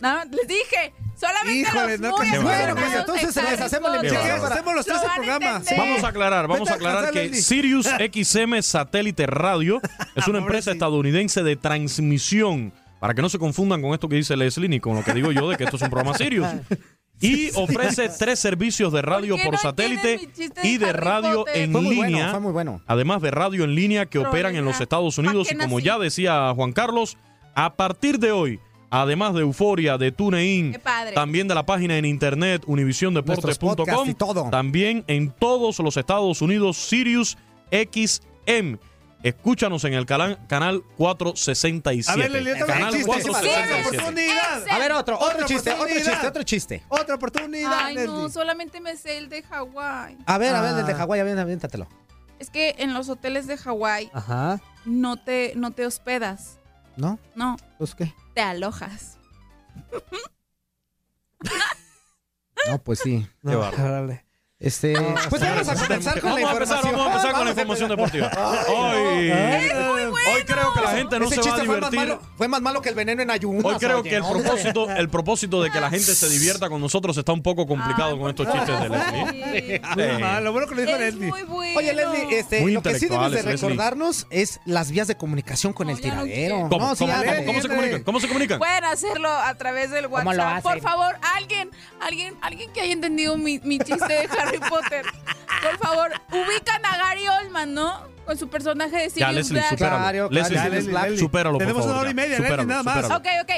No, 0.00 0.24
les 0.30 0.46
dije, 0.48 0.92
solamente 1.18 1.60
Híjole, 1.60 1.98
los 1.98 2.00
no, 2.00 2.16
muy 2.18 2.42
Bueno, 2.42 2.74
pues 2.76 2.94
entonces 2.94 3.34
de 3.34 3.42
les 3.42 3.52
Harry 3.52 3.62
hacemos 3.64 3.90
la 3.90 3.96
invitación 3.96 4.40
para- 4.40 4.54
Hacemos 4.54 4.74
los 4.74 4.86
lo 4.86 4.92
13 4.94 5.06
van 5.06 5.10
a 5.10 5.16
programas. 5.16 5.64
Vamos 5.76 6.04
a 6.04 6.08
aclarar, 6.08 6.48
vamos 6.48 6.70
a 6.70 6.74
aclarar 6.74 7.10
que. 7.10 7.34
Sirius 7.34 7.86
XM 8.12 8.62
Satélite 8.62 9.26
Radio 9.26 9.80
es 10.14 10.26
una 10.28 10.38
empresa 10.38 10.66
Pobrecito. 10.66 10.70
estadounidense 10.72 11.42
de 11.42 11.56
transmisión. 11.56 12.72
Para 13.00 13.14
que 13.14 13.22
no 13.22 13.28
se 13.28 13.38
confundan 13.38 13.80
con 13.80 13.92
esto 13.94 14.08
que 14.08 14.16
dice 14.16 14.36
Leslie 14.36 14.68
ni 14.68 14.80
con 14.80 14.96
lo 14.96 15.04
que 15.04 15.14
digo 15.14 15.30
yo 15.30 15.48
de 15.48 15.56
que 15.56 15.64
esto 15.64 15.76
es 15.76 15.82
un 15.82 15.90
programa 15.90 16.16
Sirius. 16.16 16.46
Y 17.20 17.50
ofrece 17.56 18.08
tres 18.16 18.38
servicios 18.38 18.92
de 18.92 19.02
radio 19.02 19.36
¿Por 19.42 19.54
no 19.54 19.58
satélite 19.58 20.18
de 20.36 20.52
y 20.68 20.78
de 20.78 20.92
radio 20.92 21.44
en 21.52 21.72
Fue 21.72 21.80
muy 21.80 21.96
línea. 21.96 22.10
bueno, 22.10 22.30
fue 22.30 22.40
muy 22.40 22.52
bueno. 22.52 22.80
Además 22.86 23.20
de 23.22 23.32
radio 23.32 23.64
en 23.64 23.74
línea 23.74 24.06
que 24.06 24.20
operan 24.20 24.54
en 24.54 24.64
los. 24.64 24.80
Estados 24.80 25.18
Unidos. 25.18 25.48
¿Pa' 25.48 25.54
Y 25.54 25.58
como 25.58 25.80
ya 25.80 25.98
decía 25.98 26.52
Juan 26.54 26.70
Carlos, 26.72 27.16
a 27.56 27.74
partir 27.74 28.20
de 28.20 28.30
hoy, 28.30 28.60
además 28.90 29.34
de 29.34 29.40
Euforia, 29.40 29.98
de 29.98 30.12
TuneIn, 30.12 30.72
Qué 30.72 30.78
padre. 30.78 31.12
también 31.12 31.48
de 31.48 31.54
la 31.54 31.64
página 31.66 31.96
en 31.98 32.04
internet 32.04 32.62
univisiondeportes.com, 32.66 34.08
y 34.08 34.14
todo. 34.14 34.50
también 34.50 35.04
en 35.06 35.30
todos 35.30 35.78
los 35.80 35.96
Estados 35.96 36.40
Unidos, 36.42 36.76
Sirius 36.76 37.36
XM. 37.70 38.78
Escúchanos 39.22 39.82
en 39.82 39.94
el 39.94 40.06
cala- 40.06 40.38
canal 40.46 40.84
467. 40.96 42.12
A 42.12 42.28
ver, 42.28 42.54
otro 42.54 42.66
canal 42.66 42.92
chiste. 42.92 43.06
467. 43.06 43.74
Otra 43.74 43.98
oportunidad. 43.98 44.68
A 44.70 44.78
ver, 44.78 44.92
otro, 44.92 45.18
otro 45.18 45.46
chiste, 45.46 45.72
otro 45.72 45.88
chiste, 45.88 46.26
otro 46.28 46.42
chiste. 46.44 46.82
Otra 46.88 47.14
oportunidad, 47.16 47.72
Ay, 47.82 47.96
no, 48.06 48.28
solamente 48.28 48.80
me 48.80 48.96
sé 48.96 49.18
el 49.18 49.28
de 49.28 49.42
Hawái. 49.42 50.16
A 50.24 50.38
ver, 50.38 50.54
a 50.54 50.60
ver, 50.62 50.70
Ah. 50.70 50.76
desde 50.76 50.94
Hawái, 50.94 51.20
aviéntatelo. 51.20 51.88
Es 52.38 52.48
que 52.50 52.76
en 52.78 52.94
los 52.94 53.08
hoteles 53.08 53.48
de 53.48 53.56
Hawái 53.56 54.08
Ajá. 54.12 54.60
no 54.84 55.16
te, 55.16 55.52
no 55.56 55.72
te 55.72 55.84
hospedas. 55.84 56.58
¿No? 56.96 57.18
No, 57.34 57.56
Pues 57.78 57.96
qué. 57.96 58.12
Te 58.38 58.42
alojas. 58.42 59.18
No, 62.68 62.78
pues 62.84 63.00
sí. 63.00 63.26
Qué 63.44 63.56
bárbaro. 63.56 63.82
Órale. 63.84 64.26
Este, 64.60 64.92
pues 65.28 65.42
vamos 65.42 65.68
a 65.68 65.74
comenzar 65.74 66.20
con 66.20 66.34
la 66.34 66.46
Vamos 66.46 66.50
a 66.50 66.52
empezar, 66.52 66.78
información. 66.78 66.96
vamos 66.96 67.06
a 67.06 67.10
empezar 67.10 67.32
con 67.32 67.44
la 67.46 67.52
Vamos 67.54 67.58
a 67.58 67.60
información 67.62 67.90
empezar. 67.90 68.12
deportiva. 68.12 68.30
Ay, 68.68 69.30
ay. 69.30 69.68
Hoy 70.34 70.44
creo 70.44 70.72
que 70.72 70.80
la 70.80 70.90
gente 70.90 71.18
no 71.18 71.26
Ese 71.26 71.34
se 71.36 71.40
va 71.40 71.46
a 71.46 71.50
chiste 71.50 71.66
fue 71.66 71.80
más, 71.80 71.90
divertir. 71.90 72.14
malo, 72.16 72.22
fue 72.36 72.48
más 72.48 72.60
malo 72.62 72.82
que 72.82 72.88
el 72.88 72.94
veneno 72.94 73.22
en 73.22 73.30
ayunas. 73.30 73.64
Hoy 73.64 73.74
creo 73.78 74.00
oye, 74.00 74.10
que 74.10 74.16
el 74.16 74.22
hombre. 74.22 74.42
propósito, 74.42 74.90
el 74.96 75.08
propósito 75.08 75.62
de 75.62 75.70
que 75.70 75.80
la 75.80 75.90
gente 75.90 76.14
se 76.14 76.28
divierta 76.28 76.68
con 76.68 76.80
nosotros 76.80 77.16
está 77.16 77.32
un 77.32 77.42
poco 77.42 77.66
complicado 77.66 78.18
con 78.18 78.28
estos 78.30 78.46
chistes 78.52 78.80
de 78.80 78.88
Leslie. 78.88 79.80
Muy 79.94 80.04
Sí. 80.16 80.20
mal, 80.20 80.44
lo 80.44 80.52
bueno 80.52 80.66
que 80.68 80.74
lo 80.74 80.80
dijo 80.82 80.92
Es 80.94 81.00
Leslie. 81.00 81.28
muy 81.30 81.42
bueno. 81.42 81.78
Oye, 81.78 81.92
Leslie, 81.94 82.38
este, 82.38 82.60
Muy 82.60 82.72
lo 82.72 82.82
que 82.82 82.90
sí 82.98 83.06
debes 83.06 83.10
de 83.10 83.14
intelectuales, 83.26 83.44
Leslie. 83.44 83.68
recordarnos 83.68 84.26
es 84.30 84.60
las 84.64 84.90
vías 84.90 85.06
de 85.08 85.16
comunicación 85.16 85.72
con 85.72 85.86
No, 85.88 85.92
el 85.94 86.00
ya 86.00 86.14
no 86.14 86.22
tiradero. 86.24 86.68
¿Cómo, 86.68 86.88
No, 86.88 86.94
sí, 86.96 87.04
cómo, 87.06 87.12
cómo, 87.24 87.44
cómo 87.46 87.60
se 87.62 87.68
comunican? 87.68 88.02
¿Cómo 88.04 88.20
se 88.20 88.28
comunican? 88.28 88.58
Pueden 88.58 88.84
hacerlo 88.84 89.28
a 89.30 89.54
través 89.54 89.90
del 89.90 90.08
¿Cómo 90.08 90.32
lo 90.32 90.42
WhatsApp. 90.42 90.62
Por 90.62 90.72
hacen? 90.72 90.82
favor, 90.82 91.16
alguien, 91.36 91.70
alguien, 92.00 92.36
alguien 92.40 92.70
que 92.72 92.80
haya 92.80 92.92
entendido 92.92 93.36
mi, 93.36 93.58
mi 93.60 93.78
chiste 93.78 94.06
de 94.12 94.28
Harry 94.38 94.58
Potter. 94.58 95.04
Por 95.62 95.78
favor, 95.78 96.10
ubican 96.30 96.84
a 96.84 96.96
Gary 96.98 97.26
Oldman, 97.28 97.74
¿no? 97.74 98.17
Con 98.28 98.36
su 98.36 98.48
personaje 98.48 98.94
de 98.96 99.04
Sirius 99.08 99.20
Ya, 99.20 99.32
Leslie, 99.32 99.58
Black. 99.60 99.70
supéralo. 99.70 99.96
Claro, 100.02 100.28
Leslie, 100.30 100.52
claro, 100.58 100.74
Leslie, 100.74 100.92
Leslie. 100.92 101.18
supéralo, 101.18 101.52
por 101.54 101.60
Tenemos 101.62 101.80
favor. 101.82 101.92
una 101.94 102.00
hora 102.02 102.10
y 102.10 102.14
media, 102.14 102.28
Leslie, 102.38 102.46
Supéralo, 102.46 102.68
nada 102.68 102.82
más. 102.82 102.94
supéralo. 103.06 103.16
Ok, 103.16 103.26
ok. 103.42 103.50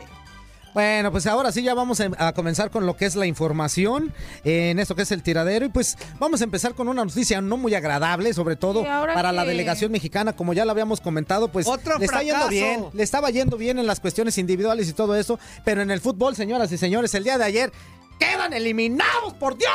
Bueno, 0.76 1.12
pues 1.12 1.26
ahora 1.26 1.52
sí 1.52 1.64
ya 1.64 1.74
vamos 1.74 2.00
a 2.02 2.06
a 2.18 2.34
comenzar 2.34 2.70
con 2.72 2.86
lo 2.86 2.96
que 2.98 3.06
es 3.06 3.16
la 3.16 3.26
información 3.26 4.14
en 4.44 4.80
esto 4.80 4.96
que 4.96 5.04
es 5.04 5.12
el 5.12 5.24
tiradero 5.24 5.66
y 5.66 5.70
pues 5.70 5.98
vamos 6.20 6.42
a 6.42 6.44
empezar 6.44 6.76
con 6.76 6.88
una 6.88 7.04
noticia 7.06 7.42
no 7.42 7.58
muy 7.58 7.74
agradable, 7.74 8.34
sobre 8.34 8.56
todo 8.56 8.84
¿Y 8.84 8.88
ahora 8.88 9.14
para 9.14 9.32
la 9.32 9.46
delegación 9.46 9.92
mexicana, 9.92 10.36
como 10.36 10.54
ya 10.54 10.66
lo 10.66 10.72
habíamos 10.72 11.02
comentado, 11.02 11.48
pues 11.48 11.68
Otro 11.68 11.98
le 11.98 12.06
está 12.06 12.22
yendo 12.22 12.48
bien, 12.48 12.86
le 12.94 13.04
estaba 13.04 13.30
yendo 13.30 13.58
bien 13.58 13.80
en 13.80 13.88
las 13.88 14.00
cuestiones 14.00 14.38
individuales 14.38 14.90
y 14.90 14.94
todo 14.94 15.16
eso, 15.16 15.40
pero 15.64 15.82
en 15.82 15.92
el 15.92 16.02
fútbol, 16.02 16.36
señoras 16.36 16.72
y 16.72 16.78
señores, 16.78 17.14
el 17.14 17.24
día 17.24 17.38
de 17.38 17.46
ayer 17.46 17.72
quedan 18.20 18.54
eliminados, 18.54 19.34
por 19.40 19.58
Dios. 19.58 19.72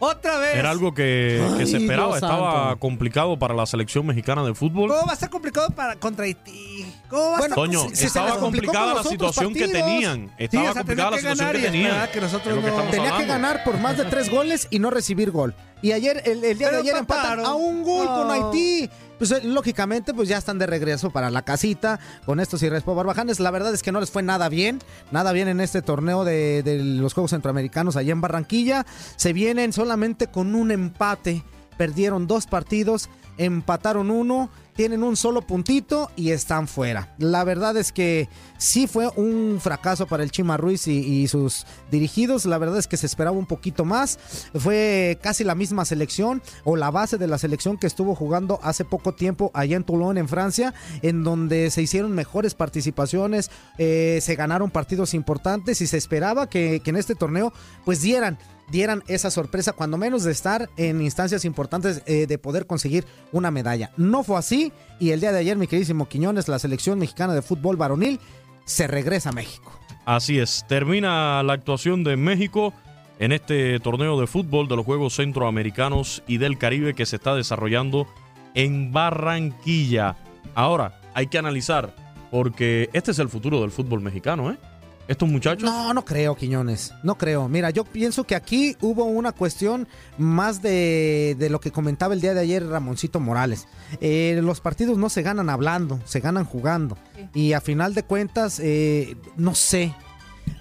Otra 0.00 0.38
vez. 0.38 0.56
Era 0.56 0.70
algo 0.70 0.92
que, 0.92 1.40
que 1.56 1.66
se 1.66 1.76
Ay, 1.76 1.82
esperaba. 1.84 2.08
Dios 2.08 2.16
Estaba 2.22 2.62
santo. 2.64 2.80
complicado 2.80 3.38
para 3.38 3.54
la 3.54 3.64
selección 3.64 4.04
mexicana 4.04 4.42
de 4.44 4.54
fútbol. 4.54 4.90
¿Cómo 4.90 5.06
va 5.06 5.12
a 5.12 5.14
estar 5.14 5.30
complicado 5.30 5.70
para 5.70 5.96
contra 5.96 6.24
Haití? 6.24 6.84
¿Cómo 7.08 7.22
va 7.30 7.36
a 7.36 7.38
Bueno, 7.38 7.54
estar 7.54 7.54
Toño, 7.54 7.80
si- 7.84 7.88
si 7.90 7.96
se 7.96 8.06
estaba 8.06 8.30
les 8.30 8.36
complicó 8.38 8.66
complicada 8.72 8.84
con 8.86 8.88
la 8.88 8.94
los 9.02 9.06
otros 9.12 9.34
situación 9.34 9.54
que 9.54 9.60
partidos. 9.60 9.86
tenían. 9.88 10.30
Estaba 10.36 10.62
o 10.62 10.72
sea, 10.72 10.74
complicada 10.82 11.10
la 11.12 11.16
tenía 11.16 11.30
que 11.30 11.36
situación 11.36 11.36
que 11.36 11.44
ganar 11.44 11.56
y 11.56 11.62
tenían. 11.62 11.86
esperar 11.90 12.10
que 12.12 12.20
nosotros 12.20 12.48
Es 12.48 12.54
lo 12.56 12.60
que 12.60 12.66
no- 12.66 12.72
estamos 12.72 12.90
Tenía 12.90 13.06
que 13.08 13.12
hablando. 13.22 13.32
ganar 13.48 13.64
por 13.64 13.78
más 13.78 13.96
de 13.96 14.04
tres 14.06 14.30
goles 14.30 14.66
y 14.70 14.78
no 14.78 14.90
recibir 14.90 15.30
gol. 15.30 15.54
Y 15.80 15.92
ayer, 15.92 16.22
el, 16.24 16.42
el 16.44 16.58
día 16.58 16.68
Pero 16.68 16.82
de 16.82 16.88
ayer 16.88 16.96
empatan 16.96 17.38
empataron. 17.38 17.46
a 17.46 17.54
un 17.54 17.82
gol 17.82 18.06
con. 18.06 18.30
Haití. 18.30 18.90
Pues 19.18 19.30
eh, 19.30 19.40
lógicamente, 19.44 20.14
pues 20.14 20.28
ya 20.28 20.38
están 20.38 20.58
de 20.58 20.66
regreso 20.66 21.10
para 21.10 21.30
la 21.30 21.42
casita 21.42 22.00
con 22.26 22.40
estos 22.40 22.62
y 22.62 22.68
Respo 22.68 22.94
Barbajanes. 22.94 23.40
La 23.40 23.50
verdad 23.50 23.72
es 23.72 23.82
que 23.82 23.92
no 23.92 24.00
les 24.00 24.10
fue 24.10 24.22
nada 24.22 24.48
bien, 24.48 24.80
nada 25.10 25.32
bien 25.32 25.48
en 25.48 25.60
este 25.60 25.82
torneo 25.82 26.24
de, 26.24 26.62
de 26.62 26.82
los 26.82 27.14
Juegos 27.14 27.30
Centroamericanos 27.30 27.96
allá 27.96 28.12
en 28.12 28.20
Barranquilla. 28.20 28.86
Se 29.16 29.32
vienen 29.32 29.72
solamente 29.72 30.26
con 30.26 30.54
un 30.54 30.70
empate. 30.70 31.42
Perdieron 31.76 32.26
dos 32.26 32.46
partidos, 32.46 33.08
empataron 33.38 34.10
uno, 34.10 34.50
tienen 34.74 35.02
un 35.04 35.16
solo 35.16 35.42
puntito 35.42 36.10
y 36.16 36.30
están 36.30 36.66
fuera. 36.66 37.14
La 37.18 37.44
verdad 37.44 37.76
es 37.76 37.92
que 37.92 38.28
sí 38.58 38.86
fue 38.86 39.08
un 39.16 39.58
fracaso 39.60 40.06
para 40.06 40.22
el 40.22 40.30
Chima 40.30 40.56
Ruiz 40.56 40.88
y, 40.88 41.26
sus 41.28 41.64
dirigidos. 41.90 42.44
La 42.44 42.58
verdad 42.58 42.78
es 42.78 42.88
que 42.88 42.96
se 42.96 43.06
esperaba 43.06 43.36
un 43.36 43.46
poquito 43.46 43.84
más. 43.84 44.18
Fue 44.54 45.18
casi 45.22 45.44
la 45.44 45.54
misma 45.54 45.84
selección 45.84 46.42
o 46.64 46.76
la 46.76 46.90
base 46.90 47.18
de 47.18 47.28
la 47.28 47.38
selección 47.38 47.76
que 47.76 47.86
estuvo 47.86 48.14
jugando 48.14 48.58
hace 48.62 48.84
poco 48.84 49.14
tiempo 49.14 49.50
allá 49.54 49.76
en 49.76 49.84
Toulon, 49.84 50.18
en 50.18 50.28
Francia, 50.28 50.74
en 51.02 51.22
donde 51.22 51.70
se 51.70 51.82
hicieron 51.82 52.12
mejores 52.12 52.54
participaciones, 52.54 53.50
eh, 53.78 54.18
se 54.22 54.34
ganaron 54.34 54.70
partidos 54.70 55.14
importantes 55.14 55.80
y 55.80 55.86
se 55.86 55.96
esperaba 55.96 56.48
que, 56.48 56.80
que 56.82 56.90
en 56.90 56.96
este 56.96 57.14
torneo 57.14 57.52
pues 57.84 58.02
dieran 58.02 58.38
dieran 58.70 59.02
esa 59.06 59.30
sorpresa, 59.30 59.72
cuando 59.72 59.98
menos 59.98 60.24
de 60.24 60.32
estar 60.32 60.70
en 60.76 61.00
instancias 61.00 61.44
importantes 61.44 62.02
eh, 62.06 62.26
de 62.26 62.38
poder 62.38 62.66
conseguir 62.66 63.04
una 63.32 63.50
medalla. 63.50 63.92
No 63.96 64.22
fue 64.22 64.38
así 64.38 64.72
y 64.98 65.10
el 65.10 65.20
día 65.20 65.32
de 65.32 65.38
ayer, 65.38 65.56
mi 65.56 65.66
queridísimo 65.66 66.08
Quiñones, 66.08 66.48
la 66.48 66.58
selección 66.58 66.98
mexicana 66.98 67.34
de 67.34 67.42
fútbol 67.42 67.76
varonil 67.76 68.20
se 68.64 68.86
regresa 68.86 69.30
a 69.30 69.32
México. 69.32 69.72
Así 70.04 70.38
es, 70.38 70.64
termina 70.68 71.42
la 71.42 71.54
actuación 71.54 72.04
de 72.04 72.16
México 72.16 72.74
en 73.18 73.32
este 73.32 73.78
torneo 73.80 74.20
de 74.20 74.26
fútbol 74.26 74.68
de 74.68 74.76
los 74.76 74.84
Juegos 74.84 75.14
Centroamericanos 75.14 76.22
y 76.26 76.38
del 76.38 76.58
Caribe 76.58 76.94
que 76.94 77.06
se 77.06 77.16
está 77.16 77.34
desarrollando 77.34 78.06
en 78.54 78.92
Barranquilla. 78.92 80.16
Ahora, 80.54 81.00
hay 81.14 81.28
que 81.28 81.38
analizar, 81.38 81.94
porque 82.30 82.90
este 82.92 83.12
es 83.12 83.18
el 83.18 83.28
futuro 83.28 83.60
del 83.60 83.70
fútbol 83.70 84.00
mexicano, 84.00 84.50
¿eh? 84.50 84.58
Estos 85.06 85.28
muchachos... 85.28 85.64
No, 85.64 85.92
no 85.92 86.04
creo, 86.04 86.34
Quiñones. 86.34 86.94
No 87.02 87.18
creo. 87.18 87.48
Mira, 87.48 87.70
yo 87.70 87.84
pienso 87.84 88.24
que 88.24 88.34
aquí 88.34 88.76
hubo 88.80 89.04
una 89.04 89.32
cuestión 89.32 89.86
más 90.16 90.62
de, 90.62 91.36
de 91.38 91.50
lo 91.50 91.60
que 91.60 91.70
comentaba 91.70 92.14
el 92.14 92.20
día 92.20 92.32
de 92.32 92.40
ayer 92.40 92.66
Ramoncito 92.66 93.20
Morales. 93.20 93.68
Eh, 94.00 94.40
los 94.42 94.60
partidos 94.60 94.96
no 94.96 95.10
se 95.10 95.22
ganan 95.22 95.50
hablando, 95.50 96.00
se 96.06 96.20
ganan 96.20 96.46
jugando. 96.46 96.96
Y 97.34 97.52
a 97.52 97.60
final 97.60 97.92
de 97.94 98.02
cuentas, 98.02 98.60
eh, 98.60 99.16
no 99.36 99.54
sé. 99.54 99.94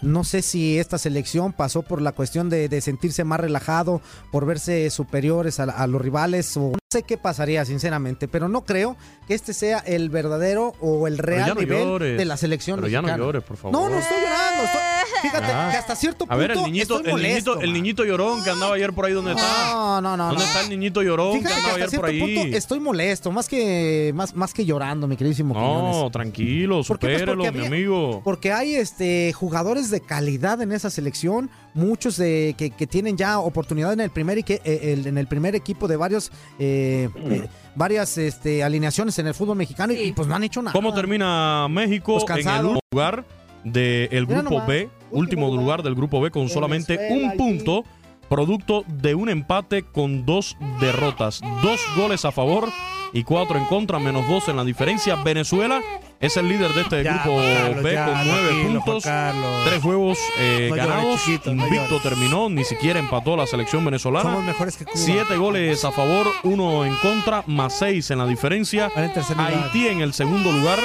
No 0.01 0.23
sé 0.23 0.41
si 0.41 0.77
esta 0.79 0.97
selección 0.97 1.53
pasó 1.53 1.82
por 1.82 2.01
la 2.01 2.13
cuestión 2.13 2.49
de, 2.49 2.69
de 2.69 2.82
sentirse 2.82 3.23
más 3.23 3.39
relajado, 3.39 4.01
por 4.32 4.45
verse 4.45 4.89
superiores 4.89 5.60
a, 5.60 5.63
a 5.63 5.88
los 5.88 6.01
rivales, 6.01 6.56
o 6.58 6.73
sé 6.93 7.03
qué 7.03 7.17
pasaría, 7.17 7.65
sinceramente, 7.65 8.27
pero 8.27 8.47
no 8.47 8.63
creo 8.63 8.95
que 9.27 9.34
este 9.34 9.53
sea 9.53 9.79
el 9.79 10.10
verdadero 10.10 10.73
o 10.79 11.08
el 11.08 11.17
real 11.17 11.49
no 11.49 11.56
nivel 11.62 11.84
llores. 11.84 12.17
de 12.17 12.25
la 12.25 12.38
selección 12.38 12.77
Pero 12.79 12.88
ya 12.88 13.01
no 13.01 13.15
llores, 13.17 13.43
por 13.43 13.58
favor. 13.58 13.71
No, 13.73 13.89
no 13.89 13.97
estoy 13.99 14.17
llorando. 14.21 14.63
estoy- 14.63 14.82
fíjate 15.23 15.45
Ah. 15.51 15.69
que 15.71 15.77
hasta 15.77 15.95
cierto 15.95 16.19
punto 16.19 16.34
A 16.34 16.38
ver, 16.38 16.51
el 16.51 16.63
niñito, 16.63 16.97
estoy 16.97 17.12
el 17.13 17.21
niñito, 17.21 17.60
el 17.62 17.73
niñito 17.73 18.03
llorón 18.06 18.43
que 18.43 18.49
andaba 18.49 18.75
ayer 18.75 18.93
por 18.93 19.06
ahí, 19.06 19.13
¿dónde 19.13 19.32
está? 19.32 19.71
No, 19.73 20.01
no, 20.01 20.15
no. 20.17 20.25
¿Dónde 20.27 20.41
no. 20.43 20.47
está 20.49 20.62
el 20.62 20.69
niñito 20.69 21.01
llorón 21.01 21.38
Fíjate 21.39 21.47
que 21.56 21.62
que 21.62 21.67
andaba 21.69 21.73
hasta 21.73 21.86
ayer 21.86 21.99
por 21.99 22.10
ahí? 22.10 22.36
punto 22.36 22.58
estoy 22.58 22.79
molesto, 22.79 23.32
más 23.32 23.47
que, 23.49 24.12
más, 24.15 24.36
más 24.36 24.53
que 24.53 24.65
llorando, 24.65 25.08
mi 25.08 25.15
queridísimo 25.17 25.53
No, 25.53 25.60
Quiñones. 25.62 26.12
tranquilo. 26.12 26.75
Pues 26.77 26.88
supérelo, 26.88 27.51
mi 27.51 27.65
amigo. 27.65 28.21
Porque 28.23 28.51
hay 28.51 28.75
este 28.75 29.34
jugadores 29.34 29.89
de 29.89 30.01
calidad 30.01 30.62
en 30.62 30.71
esa 30.71 30.89
selección, 30.89 31.49
muchos 31.74 32.18
de, 32.18 32.56
que, 32.58 32.70
que 32.70 32.88
tienen 32.88 33.18
ya 33.18 33.40
oportunidad 33.40 33.94
en 33.94 34.00
el 34.02 34.10
primer 34.10 34.38
y 34.38 34.44
que, 34.44 34.62
eh, 34.64 34.94
el- 34.94 35.08
en 35.08 35.18
el 35.18 35.28
primer 35.28 35.56
equipo 35.56 35.88
de 35.88 35.96
varios 35.98 36.32
eh, 36.60 37.10
eh, 37.30 37.48
varias 37.76 38.18
este, 38.18 38.64
alineaciones 38.64 39.18
en 39.20 39.28
el 39.28 39.34
fútbol 39.34 39.58
mexicano 39.58 39.94
y, 39.94 39.98
y, 39.98 40.12
pues 40.12 40.28
no 40.28 40.36
han 40.36 40.44
hecho 40.44 40.62
nada. 40.62 40.74
¿Cómo 40.74 40.94
termina 40.94 41.68
México 41.70 42.20
Pues 42.26 42.46
en 42.46 42.48
el 42.48 42.66
último 42.66 42.80
lugar 42.92 43.26
del 43.64 44.28
Mira 44.28 44.42
grupo 44.42 44.54
nomás, 44.56 44.68
B? 44.68 44.90
Último 45.12 45.56
lugar 45.56 45.84
del 45.84 45.96
grupo 45.96 46.22
B 46.22 46.32
con 46.32 46.50
solamente 46.50 46.98
Venezuela, 46.98 47.32
un 47.32 47.38
punto, 47.38 47.84
producto 48.30 48.84
de 48.88 49.16
un 49.16 49.30
empate 49.30 49.84
con 49.84 50.26
dos 50.26 50.58
derrotas. 50.80 51.42
Dos 51.62 51.80
goles 51.96 52.26
a 52.26 52.32
favor 52.32 52.70
y 53.13 53.23
cuatro 53.23 53.58
en 53.58 53.65
contra, 53.65 53.99
menos 53.99 54.28
dos 54.28 54.47
en 54.49 54.58
la 54.58 54.63
diferencia. 54.63 55.15
Venezuela 55.15 55.80
es 56.19 56.36
el 56.38 56.47
líder 56.49 56.73
de 56.73 56.82
este 56.82 57.04
Ya, 57.04 57.21
grupo 57.23 57.38
Carlos, 57.41 57.84
B 57.84 57.93
ya, 57.93 58.06
con 58.06 58.28
nueve 58.28 58.47
tranquilo, 58.49 58.82
puntos. 58.84 59.04
Juan 59.04 59.15
Carlos. 59.32 59.65
Tres 59.65 59.82
juegos 59.84 60.19
eh, 60.39 60.67
No 60.69 60.76
ganados. 60.76 61.23
chiquito, 61.23 61.52
Invicto 61.52 61.99
terminó, 62.02 62.49
ni 62.49 62.63
siquiera 62.63 62.99
empató 62.99 63.36
la 63.38 63.45
selección 63.45 63.86
venezolana. 63.86 64.30
Somos 64.30 64.43
mejores 64.43 64.78
que 64.78 64.86
Cuba. 64.86 64.97
Siete 64.97 65.36
goles 65.38 65.86
a 65.86 65.91
favor, 65.91 66.28
uno 66.43 66.86
en 66.86 66.95
contra, 66.95 67.43
más 67.47 67.78
seis 67.78 68.10
en 68.12 68.17
la 68.17 68.26
diferencia. 68.26 68.89
Haití 69.38 69.88
en 69.88 70.02
el 70.02 70.13
segundo 70.13 70.52
lugar 70.52 70.80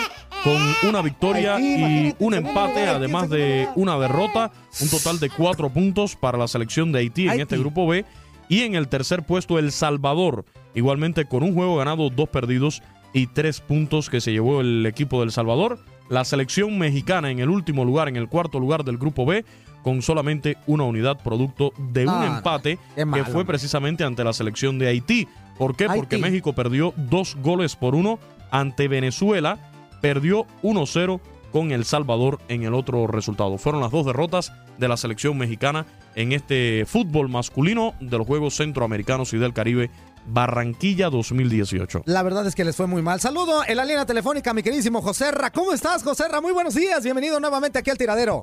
con 0.44 0.88
una 0.88 1.02
victoria 1.02 1.56
Haití, 1.56 1.82
y 1.82 2.14
un 2.18 2.34
empate, 2.34 2.86
además 2.88 3.28
de 3.30 3.68
una 3.74 3.98
derrota. 3.98 4.52
Un 4.80 4.88
total 4.90 5.18
de 5.18 5.30
cuatro 5.30 5.70
puntos 5.70 6.14
para 6.14 6.36
la 6.38 6.46
selección 6.46 6.92
de 6.92 7.00
Haití 7.00 7.28
en 7.28 7.40
este 7.40 7.56
grupo 7.58 7.86
B. 7.86 8.04
Y 8.48 8.62
en 8.62 8.74
el 8.74 8.88
tercer 8.88 9.24
puesto, 9.24 9.58
El 9.58 9.72
Salvador, 9.72 10.44
igualmente 10.74 11.26
con 11.26 11.42
un 11.42 11.54
juego 11.54 11.76
ganado, 11.76 12.10
dos 12.10 12.28
perdidos 12.28 12.82
y 13.12 13.26
tres 13.26 13.60
puntos 13.60 14.10
que 14.10 14.20
se 14.20 14.32
llevó 14.32 14.60
el 14.60 14.86
equipo 14.86 15.20
del 15.20 15.32
Salvador. 15.32 15.78
La 16.08 16.24
selección 16.24 16.78
mexicana 16.78 17.30
en 17.30 17.38
el 17.38 17.50
último 17.50 17.84
lugar, 17.84 18.08
en 18.08 18.16
el 18.16 18.28
cuarto 18.28 18.58
lugar 18.58 18.84
del 18.84 18.96
grupo 18.96 19.26
B, 19.26 19.44
con 19.82 20.00
solamente 20.02 20.56
una 20.66 20.84
unidad 20.84 21.18
producto 21.22 21.72
de 21.76 22.06
un 22.06 22.06
No, 22.06 22.36
empate 22.36 22.78
malo, 23.06 23.12
que 23.24 23.30
fue 23.30 23.44
precisamente 23.44 24.04
ante 24.04 24.24
la 24.24 24.32
selección 24.32 24.78
de 24.78 24.88
Haití. 24.88 25.28
¿Por 25.58 25.76
qué? 25.76 25.86
Porque. 25.86 26.18
México 26.18 26.54
perdió 26.54 26.94
dos 26.96 27.36
goles 27.36 27.76
por 27.76 27.94
uno 27.94 28.18
ante 28.50 28.88
Venezuela, 28.88 29.58
perdió 30.00 30.46
1-0 30.62 31.20
con 31.50 31.72
El 31.72 31.84
Salvador 31.84 32.38
en 32.48 32.62
el 32.62 32.74
otro 32.74 33.06
resultado. 33.06 33.58
Fueron 33.58 33.80
las 33.80 33.90
dos 33.90 34.06
derrotas 34.06 34.52
de 34.78 34.88
la 34.88 34.96
selección 34.96 35.36
mexicana 35.36 35.86
en 36.14 36.32
este 36.32 36.84
fútbol 36.86 37.28
masculino 37.28 37.94
de 38.00 38.18
los 38.18 38.26
Juegos 38.26 38.56
Centroamericanos 38.56 39.32
y 39.32 39.38
del 39.38 39.52
Caribe 39.52 39.90
Barranquilla 40.26 41.08
2018. 41.10 42.02
La 42.04 42.22
verdad 42.22 42.46
es 42.46 42.54
que 42.54 42.64
les 42.64 42.76
fue 42.76 42.86
muy 42.86 43.02
mal. 43.02 43.20
Saludo 43.20 43.62
en 43.66 43.76
la 43.76 43.84
línea 43.84 44.04
telefónica, 44.04 44.52
mi 44.52 44.62
queridísimo 44.62 45.00
Joserra. 45.00 45.50
¿Cómo 45.50 45.72
estás, 45.72 46.02
Joserra? 46.02 46.40
Muy 46.40 46.52
buenos 46.52 46.74
días. 46.74 47.02
Bienvenido 47.02 47.40
nuevamente 47.40 47.78
aquí 47.78 47.90
al 47.90 47.98
tiradero. 47.98 48.42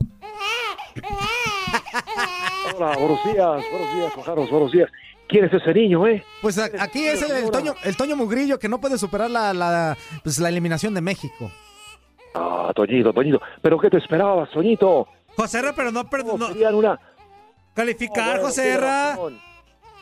Hola, 2.75 2.97
buenos 2.97 3.23
días, 3.23 3.63
buenos 3.71 3.95
días, 3.95 4.13
Juan 4.13 4.25
Carlos, 4.25 4.49
buenos 4.49 4.71
días. 4.71 4.89
¿Quién 5.27 5.45
es 5.45 5.53
ese 5.53 5.73
niño, 5.73 6.07
eh? 6.07 6.23
Pues 6.41 6.57
aquí 6.57 7.05
es 7.05 7.21
el, 7.23 7.31
el 7.31 7.51
Toño, 7.51 7.73
el 7.83 7.97
Toño 7.97 8.15
Mugrillo 8.15 8.59
que 8.59 8.69
no 8.69 8.79
puede 8.79 8.97
superar 8.97 9.29
la, 9.29 9.53
la, 9.53 9.97
pues, 10.23 10.39
la 10.39 10.49
eliminación 10.49 10.93
de 10.93 11.01
México. 11.01 11.51
Ah, 12.35 12.71
Toñito, 12.75 13.13
Toñito. 13.13 13.41
¿Pero 13.61 13.79
qué 13.79 13.89
te 13.89 13.97
esperabas, 13.97 14.49
Toñito? 14.51 15.07
Joserra, 15.37 15.73
pero 15.75 15.91
no 15.91 16.09
perdón. 16.09 16.39
Querían 16.53 16.75
una... 16.75 16.99
Calificar, 17.73 18.37
No, 18.37 18.41
bueno, 18.43 18.53
tiene 18.53 18.77
razón. 18.77 19.39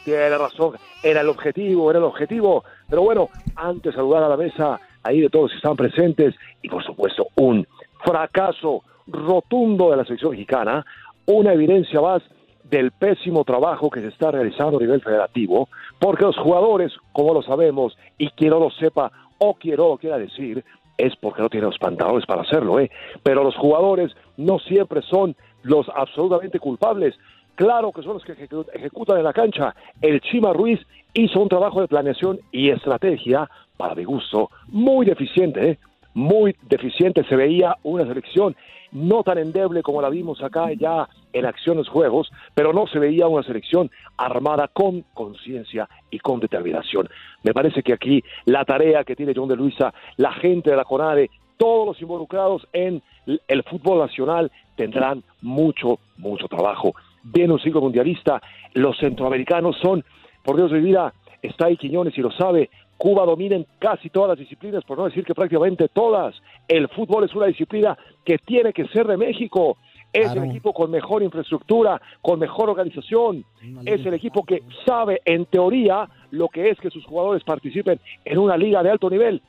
Tiene 0.04 0.38
razón, 0.38 0.76
era 1.02 1.22
el 1.22 1.30
objetivo, 1.30 1.90
era 1.90 2.00
el 2.00 2.06
objetivo. 2.06 2.64
Pero 2.90 3.04
bueno, 3.04 3.30
antes 3.56 3.96
saludar 3.96 4.24
a 4.24 4.30
la 4.30 4.38
mesa 4.38 4.80
ahí 5.04 5.22
de 5.22 5.30
todos 5.30 5.52
que 5.52 5.58
están 5.58 5.76
presentes 5.76 6.36
y 6.62 6.70
por 6.70 6.84
supuesto 6.84 7.28
un 7.36 7.66
fracaso 8.04 8.84
rotundo 9.08 9.92
de 9.92 9.98
la 9.98 10.06
selección 10.06 10.32
mexicana, 10.32 10.86
una 11.26 11.54
evidencia 11.54 12.02
más 12.02 12.22
del 12.64 12.92
pésimo 12.92 13.44
trabajo 13.44 13.90
que 13.90 14.02
se 14.02 14.08
está 14.08 14.32
realizando 14.32 14.78
a 14.78 14.82
nivel 14.82 15.02
federativo, 15.02 15.70
porque 16.00 16.24
los 16.24 16.38
jugadores, 16.38 16.92
como 17.12 17.34
lo 17.34 17.42
sabemos, 17.42 17.98
y 18.18 18.30
quien 18.32 18.52
no 18.52 18.60
lo 18.60 18.72
sepa 18.72 19.12
o 19.38 19.54
quien 19.56 19.78
no 19.78 19.90
lo 19.90 19.98
quiera 19.98 20.18
decir, 20.18 20.64
es 20.98 21.16
porque 21.16 21.42
no 21.42 21.50
tiene 21.50 21.68
los 21.68 21.78
pantalones 21.78 22.26
para 22.26 22.42
hacerlo, 22.42 22.80
¿eh? 22.80 22.90
Pero 23.24 23.44
los 23.44 23.56
jugadores 23.56 24.12
no 24.38 24.60
siempre 24.60 25.02
son 25.02 25.36
los 25.64 25.88
absolutamente 25.96 26.60
culpables. 26.60 27.16
Claro 27.56 27.92
que 27.92 28.02
son 28.02 28.14
los 28.14 28.24
que 28.24 28.34
ejecu- 28.36 28.68
ejecutan 28.74 29.18
en 29.18 29.24
la 29.24 29.34
cancha. 29.34 29.76
El 30.02 30.22
Chima 30.22 30.54
Ruiz 30.54 30.80
hizo 31.14 31.40
un 31.40 31.50
trabajo 31.50 31.82
de 31.82 31.88
planeación 31.88 32.40
y 32.52 32.70
estrategia, 32.70 33.50
para 33.78 33.96
mi 33.96 34.04
gusto, 34.04 34.50
muy 34.68 35.06
deficiente, 35.06 35.70
¿eh? 35.72 35.80
Muy 36.14 36.56
deficiente. 36.70 37.24
Se 37.28 37.36
veía 37.36 37.76
una 37.84 38.06
selección 38.06 38.56
no 38.94 39.24
tan 39.24 39.40
endeble 39.40 39.82
como 39.82 40.02
la 40.02 40.10
vimos 40.10 40.42
acá 40.44 40.72
ya 40.74 41.10
en 41.34 41.46
acciones 41.46 41.88
juegos, 41.88 42.32
pero 42.54 42.74
no 42.74 42.86
se 42.88 43.00
veía 43.00 43.28
una 43.28 43.44
selección 43.44 43.90
armada 44.18 44.70
con 44.72 45.04
conciencia 45.14 45.90
y 46.12 46.20
con 46.20 46.40
determinación. 46.40 47.10
Me 47.42 47.54
parece 47.54 47.82
que 47.82 47.94
aquí 47.94 48.24
la 48.46 48.64
tarea 48.66 49.04
que 49.04 49.16
tiene 49.16 49.34
John 49.36 49.50
de 49.50 49.56
Luisa, 49.56 49.94
la 50.18 50.32
gente 50.34 50.70
de 50.70 50.78
la 50.78 50.86
CONADE, 50.86 51.30
todos 51.58 51.88
los 51.88 52.02
involucrados 52.02 52.68
en 52.72 53.02
el 53.48 53.64
fútbol 53.64 54.00
nacional 54.00 54.52
tendrán 54.76 55.24
mucho, 55.42 56.00
mucho 56.18 56.48
trabajo. 56.48 56.94
Viene 57.24 57.54
un 57.54 57.60
ciclo 57.60 57.82
mundialista, 57.82 58.42
los 58.74 58.98
centroamericanos 58.98 59.78
son, 59.82 60.04
por 60.44 60.58
Dios 60.58 60.72
de 60.72 60.82
vida, 60.82 61.14
está 61.42 61.68
ahí 61.68 61.78
Quiñones 61.78 62.18
y 62.18 62.22
lo 62.22 62.32
sabe, 62.32 62.70
Cuba 63.04 63.26
domina 63.26 63.58
en 63.58 63.68
casi 63.80 64.10
todas 64.10 64.30
las 64.30 64.40
disciplinas, 64.40 64.82
por 64.86 64.98
no 64.98 65.04
decir 65.04 65.26
que 65.26 65.36
prácticamente 65.36 65.90
todas. 65.90 66.34
El 66.70 66.88
fútbol 66.88 67.26
es 67.26 67.36
una 67.36 67.48
disciplina 67.48 67.98
que 68.24 68.38
tiene 68.38 68.72
que 68.72 68.88
ser 68.88 69.08
de 69.08 69.18
México. 69.18 69.76
Es 70.14 70.32
el 70.32 70.46
equipo 70.46 70.72
con 70.72 70.90
mejor 70.90 71.22
infraestructura, 71.22 72.02
con 72.22 72.40
mejor 72.40 72.70
organización. 72.70 73.44
Es 73.84 74.06
el 74.06 74.14
equipo 74.14 74.46
que 74.46 74.64
sabe, 74.86 75.22
en 75.26 75.46
teoría, 75.48 76.08
lo 76.32 76.48
que 76.48 76.70
es 76.70 76.80
que 76.80 76.90
sus 76.90 77.04
jugadores 77.04 77.44
participen 77.44 78.00
en 78.24 78.38
una 78.38 78.56
liga 78.56 78.82
de 78.82 78.92
alto 78.92 79.10
nivel. 79.10 79.42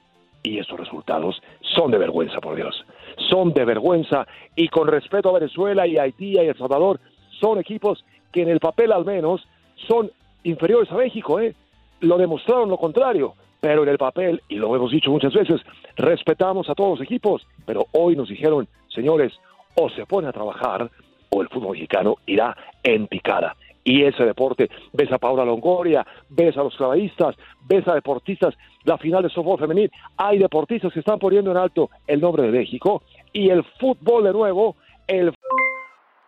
Y 0.42 0.58
esos 0.58 0.76
resultados 0.76 1.40
son 1.60 1.92
de 1.92 1.98
vergüenza, 1.98 2.40
por 2.40 2.56
Dios. 2.56 2.84
Son 3.30 3.52
de 3.52 3.64
vergüenza. 3.64 4.26
Y 4.56 4.66
con 4.66 4.88
respeto 4.88 5.28
a 5.28 5.38
Venezuela 5.38 5.86
y 5.86 5.96
Haití 5.96 6.32
y 6.32 6.38
El 6.38 6.58
Salvador, 6.58 6.98
son 7.40 7.60
equipos 7.60 8.04
que 8.32 8.42
en 8.42 8.48
el 8.48 8.58
papel 8.58 8.90
al 8.90 9.04
menos 9.04 9.46
son 9.86 10.10
inferiores 10.42 10.90
a 10.90 10.96
México, 10.96 11.38
¿eh? 11.38 11.54
Lo 12.00 12.18
demostraron 12.18 12.68
lo 12.68 12.78
contrario. 12.78 13.36
Pero 13.64 13.82
en 13.82 13.88
el 13.88 13.96
papel, 13.96 14.42
y 14.46 14.56
lo 14.56 14.76
hemos 14.76 14.90
dicho 14.90 15.10
muchas 15.10 15.32
veces, 15.32 15.58
respetamos 15.96 16.68
a 16.68 16.74
todos 16.74 16.98
los 16.98 17.06
equipos. 17.06 17.46
Pero 17.64 17.86
hoy 17.92 18.14
nos 18.14 18.28
dijeron, 18.28 18.68
señores, 18.94 19.32
o 19.74 19.88
se 19.88 20.04
pone 20.04 20.28
a 20.28 20.32
trabajar 20.32 20.90
o 21.30 21.40
el 21.40 21.48
fútbol 21.48 21.72
mexicano 21.72 22.16
irá 22.26 22.54
en 22.82 23.06
picada. 23.06 23.56
Y 23.82 24.04
ese 24.04 24.22
deporte, 24.26 24.68
ves 24.92 25.10
a 25.12 25.16
Paula 25.16 25.46
Longoria, 25.46 26.06
ves 26.28 26.54
a 26.58 26.62
los 26.62 26.76
clavadistas, 26.76 27.36
ves 27.66 27.88
a 27.88 27.94
deportistas, 27.94 28.54
la 28.82 28.98
final 28.98 29.22
de 29.22 29.30
softball 29.30 29.58
femenil, 29.58 29.90
hay 30.18 30.38
deportistas 30.38 30.92
que 30.92 31.00
están 31.00 31.18
poniendo 31.18 31.50
en 31.50 31.56
alto 31.56 31.88
el 32.06 32.20
nombre 32.20 32.42
de 32.42 32.50
México 32.50 33.02
y 33.32 33.48
el 33.48 33.64
fútbol 33.80 34.24
de 34.24 34.32
nuevo, 34.34 34.76
el 35.06 35.32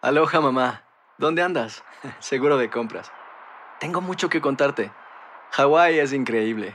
Aloha 0.01 0.41
mamá, 0.41 0.85
¿dónde 1.19 1.43
andas? 1.43 1.85
Seguro 2.19 2.57
de 2.57 2.71
compras. 2.71 3.13
Tengo 3.79 4.01
mucho 4.01 4.31
que 4.31 4.41
contarte. 4.41 4.91
Hawái 5.51 5.99
es 5.99 6.15
increíble. 6.15 6.75